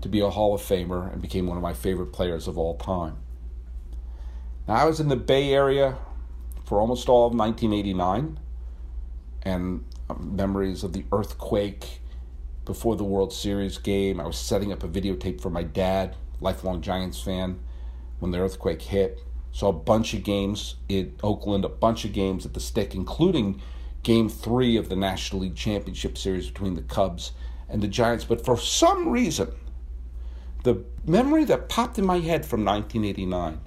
to 0.00 0.08
be 0.08 0.20
a 0.20 0.30
Hall 0.30 0.54
of 0.54 0.62
Famer 0.62 1.12
and 1.12 1.20
became 1.20 1.46
one 1.46 1.58
of 1.58 1.62
my 1.62 1.74
favorite 1.74 2.14
players 2.14 2.48
of 2.48 2.56
all 2.56 2.78
time. 2.78 3.18
Now, 4.66 4.76
I 4.76 4.84
was 4.86 4.98
in 4.98 5.08
the 5.08 5.16
Bay 5.16 5.52
Area 5.52 5.98
for 6.64 6.80
almost 6.80 7.10
all 7.10 7.26
of 7.26 7.34
1989 7.34 8.38
and 9.42 9.84
um, 10.08 10.36
memories 10.36 10.84
of 10.84 10.92
the 10.92 11.04
earthquake 11.12 12.00
before 12.64 12.96
the 12.96 13.04
World 13.04 13.32
Series 13.32 13.78
game. 13.78 14.20
I 14.20 14.26
was 14.26 14.38
setting 14.38 14.72
up 14.72 14.82
a 14.82 14.88
videotape 14.88 15.40
for 15.40 15.50
my 15.50 15.62
dad 15.62 16.16
lifelong 16.40 16.80
Giants 16.80 17.20
fan, 17.20 17.60
when 18.18 18.32
the 18.32 18.38
earthquake 18.38 18.82
hit. 18.82 19.20
Saw 19.52 19.68
a 19.68 19.72
bunch 19.72 20.14
of 20.14 20.22
games 20.22 20.76
in 20.88 21.16
Oakland, 21.22 21.64
a 21.64 21.68
bunch 21.68 22.04
of 22.04 22.12
games 22.12 22.46
at 22.46 22.54
the 22.54 22.60
stick, 22.60 22.94
including 22.94 23.60
game 24.02 24.28
three 24.28 24.76
of 24.76 24.88
the 24.88 24.96
National 24.96 25.42
League 25.42 25.56
Championship 25.56 26.16
Series 26.16 26.48
between 26.48 26.74
the 26.74 26.82
Cubs 26.82 27.32
and 27.68 27.82
the 27.82 27.88
Giants. 27.88 28.24
But 28.24 28.44
for 28.44 28.56
some 28.56 29.08
reason, 29.08 29.52
the 30.62 30.84
memory 31.04 31.44
that 31.44 31.68
popped 31.68 31.98
in 31.98 32.06
my 32.06 32.20
head 32.20 32.46
from 32.46 32.64
1989 32.64 33.60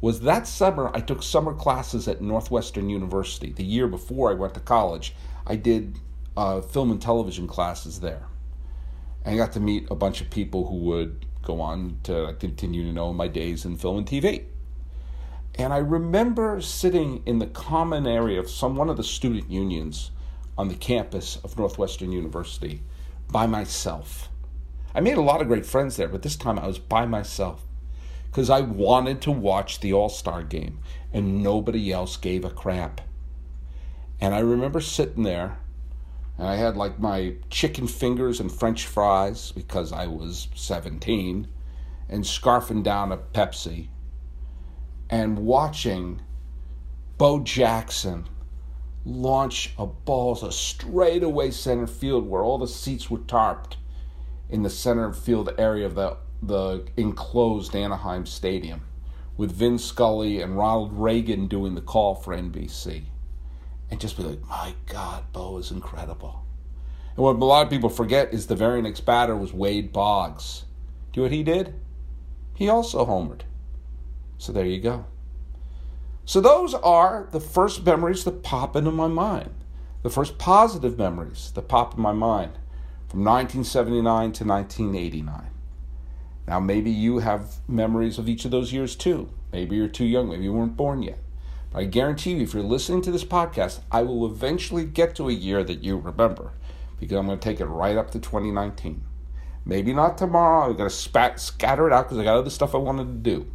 was 0.00 0.20
that 0.20 0.46
summer 0.46 0.90
I 0.94 1.00
took 1.00 1.22
summer 1.22 1.54
classes 1.54 2.06
at 2.08 2.20
Northwestern 2.20 2.88
University. 2.88 3.52
The 3.52 3.64
year 3.64 3.88
before 3.88 4.30
I 4.30 4.34
went 4.34 4.54
to 4.54 4.60
college, 4.60 5.14
I 5.46 5.56
did 5.56 5.98
uh, 6.36 6.60
film 6.60 6.90
and 6.90 7.00
television 7.00 7.46
classes 7.46 8.00
there. 8.00 8.26
And 9.24 9.34
I 9.34 9.38
got 9.38 9.52
to 9.52 9.60
meet 9.60 9.88
a 9.90 9.94
bunch 9.94 10.20
of 10.20 10.30
people 10.30 10.68
who 10.68 10.76
would 10.76 11.26
go 11.42 11.60
on 11.60 11.98
to 12.04 12.36
continue 12.38 12.84
to 12.84 12.92
know 12.92 13.12
my 13.12 13.28
days 13.28 13.64
in 13.64 13.76
film 13.76 13.98
and 13.98 14.06
TV. 14.06 14.44
And 15.54 15.72
I 15.72 15.78
remember 15.78 16.60
sitting 16.60 17.22
in 17.24 17.38
the 17.38 17.46
common 17.46 18.06
area 18.06 18.38
of 18.38 18.50
some 18.50 18.76
one 18.76 18.90
of 18.90 18.98
the 18.98 19.04
student 19.04 19.50
unions 19.50 20.10
on 20.58 20.68
the 20.68 20.74
campus 20.74 21.36
of 21.42 21.56
Northwestern 21.56 22.12
University 22.12 22.82
by 23.30 23.46
myself. 23.46 24.28
I 24.94 25.00
made 25.00 25.16
a 25.16 25.22
lot 25.22 25.40
of 25.40 25.48
great 25.48 25.66
friends 25.66 25.96
there, 25.96 26.08
but 26.08 26.22
this 26.22 26.36
time 26.36 26.58
I 26.58 26.66
was 26.66 26.78
by 26.78 27.06
myself 27.06 27.62
because 28.36 28.50
I 28.50 28.60
wanted 28.60 29.22
to 29.22 29.30
watch 29.30 29.80
the 29.80 29.94
All 29.94 30.10
Star 30.10 30.42
game 30.42 30.80
and 31.10 31.42
nobody 31.42 31.90
else 31.90 32.18
gave 32.18 32.44
a 32.44 32.50
crap. 32.50 33.00
And 34.20 34.34
I 34.34 34.40
remember 34.40 34.82
sitting 34.82 35.22
there 35.22 35.56
and 36.36 36.46
I 36.46 36.56
had 36.56 36.76
like 36.76 37.00
my 37.00 37.36
chicken 37.48 37.86
fingers 37.86 38.38
and 38.38 38.52
french 38.52 38.84
fries 38.84 39.52
because 39.52 39.90
I 39.90 40.06
was 40.08 40.48
17 40.54 41.48
and 42.10 42.24
scarfing 42.24 42.82
down 42.82 43.10
a 43.10 43.16
Pepsi 43.16 43.88
and 45.08 45.38
watching 45.38 46.20
Bo 47.16 47.40
Jackson 47.40 48.28
launch 49.06 49.72
a 49.78 49.86
ball 49.86 50.34
a 50.44 50.52
straightaway 50.52 51.52
center 51.52 51.86
field 51.86 52.28
where 52.28 52.42
all 52.42 52.58
the 52.58 52.68
seats 52.68 53.10
were 53.10 53.16
tarped 53.16 53.76
in 54.50 54.62
the 54.62 54.68
center 54.68 55.14
field 55.14 55.50
area 55.56 55.86
of 55.86 55.94
the, 55.94 56.18
the 56.42 56.84
enclosed 56.96 57.74
Anaheim 57.74 58.26
Stadium 58.26 58.82
with 59.36 59.52
Vin 59.52 59.78
Scully 59.78 60.40
and 60.40 60.56
Ronald 60.56 60.92
Reagan 60.92 61.46
doing 61.46 61.74
the 61.74 61.80
call 61.80 62.14
for 62.14 62.34
NBC 62.34 63.04
and 63.90 64.00
just 64.00 64.16
be 64.16 64.22
like, 64.22 64.46
my 64.48 64.74
God, 64.86 65.24
Bo 65.32 65.58
is 65.58 65.70
incredible. 65.70 66.44
And 67.16 67.24
what 67.24 67.36
a 67.36 67.44
lot 67.44 67.64
of 67.64 67.70
people 67.70 67.88
forget 67.88 68.32
is 68.32 68.46
the 68.46 68.56
very 68.56 68.82
next 68.82 69.00
batter 69.00 69.36
was 69.36 69.52
Wade 69.52 69.92
Boggs. 69.92 70.64
Do 71.12 71.20
you 71.20 71.22
know 71.22 71.30
what 71.30 71.36
he 71.36 71.42
did? 71.42 71.74
He 72.54 72.68
also 72.68 73.06
homered. 73.06 73.42
So 74.38 74.52
there 74.52 74.66
you 74.66 74.80
go. 74.80 75.06
So 76.24 76.40
those 76.40 76.74
are 76.74 77.28
the 77.30 77.40
first 77.40 77.86
memories 77.86 78.24
that 78.24 78.42
pop 78.42 78.74
into 78.74 78.90
my 78.90 79.06
mind. 79.06 79.54
The 80.02 80.10
first 80.10 80.38
positive 80.38 80.98
memories 80.98 81.52
that 81.54 81.68
pop 81.68 81.96
in 81.96 82.02
my 82.02 82.12
mind 82.12 82.52
from 83.08 83.24
1979 83.24 84.32
to 84.32 84.44
1989. 84.44 85.50
Now, 86.46 86.60
maybe 86.60 86.90
you 86.90 87.18
have 87.18 87.56
memories 87.68 88.18
of 88.18 88.28
each 88.28 88.44
of 88.44 88.50
those 88.50 88.72
years 88.72 88.94
too. 88.94 89.30
Maybe 89.52 89.76
you're 89.76 89.88
too 89.88 90.04
young. 90.04 90.28
Maybe 90.28 90.44
you 90.44 90.52
weren't 90.52 90.76
born 90.76 91.02
yet. 91.02 91.18
But 91.72 91.80
I 91.80 91.84
guarantee 91.86 92.34
you, 92.34 92.42
if 92.42 92.54
you're 92.54 92.62
listening 92.62 93.02
to 93.02 93.10
this 93.10 93.24
podcast, 93.24 93.80
I 93.90 94.02
will 94.02 94.26
eventually 94.26 94.84
get 94.84 95.14
to 95.16 95.28
a 95.28 95.32
year 95.32 95.64
that 95.64 95.82
you 95.82 95.96
remember 95.96 96.52
because 97.00 97.18
I'm 97.18 97.26
going 97.26 97.38
to 97.38 97.44
take 97.44 97.60
it 97.60 97.66
right 97.66 97.96
up 97.96 98.10
to 98.12 98.18
2019. 98.18 99.02
Maybe 99.64 99.92
not 99.92 100.16
tomorrow. 100.16 100.66
I'm 100.66 100.76
going 100.76 100.88
to 100.88 100.94
spat, 100.94 101.40
scatter 101.40 101.88
it 101.88 101.92
out 101.92 102.04
because 102.04 102.18
I 102.18 102.24
got 102.24 102.38
other 102.38 102.50
stuff 102.50 102.74
I 102.74 102.78
wanted 102.78 103.04
to 103.06 103.30
do. 103.30 103.46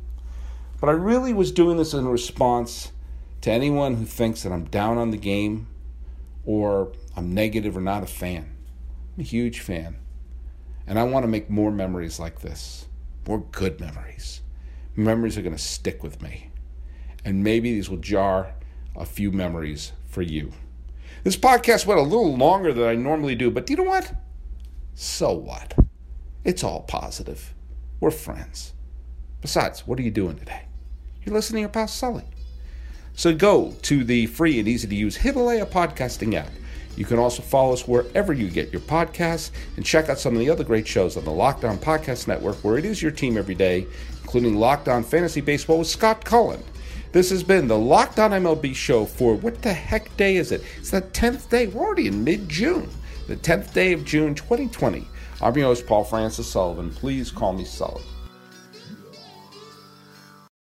But 0.82 0.90
I 0.90 0.94
really 0.94 1.32
was 1.32 1.52
doing 1.52 1.78
this 1.78 1.94
in 1.94 2.08
response 2.08 2.92
to 3.42 3.52
anyone 3.52 3.96
who 3.96 4.06
thinks 4.06 4.44
that 4.44 4.52
I'm 4.52 4.66
down 4.66 4.98
on 4.98 5.12
the 5.12 5.18
game 5.18 5.68
or 6.46 6.92
I'm 7.16 7.34
negative 7.34 7.78
or 7.78 7.82
not 7.82 8.04
a 8.04 8.08
fan. 8.08 8.56
I'm 9.16 9.22
a 9.22 9.24
huge 9.24 9.62
fan. 9.62 10.01
And 10.88 11.00
I 11.00 11.04
want 11.04 11.24
to 11.24 11.28
make 11.28 11.50
more 11.50 11.72
memories 11.72 12.20
like 12.20 12.42
this, 12.42 12.88
more 13.28 13.40
good 13.52 13.80
memories. 13.80 14.42
Memories 14.96 15.38
are 15.38 15.42
going 15.42 15.56
to 15.56 15.62
stick 15.62 16.04
with 16.04 16.22
me 16.22 16.52
and 17.24 17.44
maybe 17.44 17.74
these 17.74 17.90
will 17.90 17.98
jar 17.98 18.54
a 18.96 19.06
few 19.06 19.32
memories 19.32 19.94
for 20.08 20.22
you. 20.22 20.52
This 21.24 21.38
podcast 21.38 21.86
went 21.86 22.00
a 22.00 22.04
little 22.04 22.36
longer 22.36 22.74
than 22.74 22.84
I 22.88 22.96
normally 22.96 23.36
do, 23.36 23.52
but 23.52 23.66
do 23.66 23.74
you 23.74 23.78
know 23.78 23.90
what? 23.90 24.14
So 24.96 25.32
what? 25.34 25.76
It's 26.44 26.64
all 26.64 26.82
positive. 26.82 27.54
We're 28.00 28.12
friends. 28.12 28.74
Besides, 29.42 29.86
what 29.86 30.00
are 30.00 30.04
you 30.04 30.12
doing 30.12 30.38
today? 30.38 30.66
You're 31.24 31.36
listening 31.36 31.68
to 31.68 31.80
your 31.80 31.88
Sully. 31.88 32.26
So 33.14 33.36
go 33.36 33.76
to 33.84 34.04
the 34.04 34.26
free 34.26 34.58
and 34.58 34.68
easy 34.68 34.88
to 34.88 34.96
use 34.96 35.18
Himalaya 35.18 35.66
podcasting 35.66 36.34
app. 36.34 36.50
You 36.96 37.06
can 37.06 37.20
also 37.20 37.42
follow 37.42 37.74
us 37.74 37.88
wherever 37.88 38.34
you 38.34 38.50
get 38.50 38.72
your 38.72 38.82
podcasts 38.82 39.52
and 39.76 39.86
check 39.86 40.10
out 40.10 40.20
some 40.20 40.34
of 40.34 40.40
the 40.40 40.50
other 40.50 40.64
great 40.64 40.88
shows 40.88 41.18
on 41.18 41.26
the 41.26 41.32
Locked 41.32 41.66
On 41.66 41.78
Podcast 41.78 42.28
Network, 42.28 42.58
where 42.64 42.78
it 42.78 42.86
is 42.86 43.02
your 43.02 43.12
team 43.12 43.38
every 43.38 43.56
day, 43.56 43.88
including 44.22 44.56
Locked 44.56 44.88
On 44.88 45.04
Fantasy 45.04 45.42
Baseball 45.42 45.80
with 45.80 45.88
Scott 45.88 46.24
Cullen 46.24 46.64
this 47.12 47.30
has 47.30 47.44
been 47.44 47.68
the 47.68 47.78
Locked 47.78 48.20
On 48.20 48.32
MLB 48.32 48.74
show 48.74 49.06
for 49.06 49.36
what 49.36 49.62
the 49.62 49.74
heck 49.74 50.16
day 50.16 50.38
is 50.38 50.54
it? 50.54 50.64
It's 50.78 50.92
the 50.92 51.02
10th 51.02 51.50
day. 51.50 51.68
We're 51.68 51.86
already 51.86 52.08
in 52.08 52.24
mid 52.24 52.48
June, 52.48 52.90
the 53.28 53.36
10th 53.36 53.74
day 53.74 53.92
of 53.92 54.06
June 54.06 54.34
2020. 54.34 55.06
I'm 55.42 55.58
your 55.58 55.66
host, 55.66 55.86
Paul 55.86 56.06
Francis 56.06 56.48
Sullivan. 56.48 56.90
Please 56.90 57.30
call 57.30 57.52
me 57.52 57.66
Sully. 57.66 58.04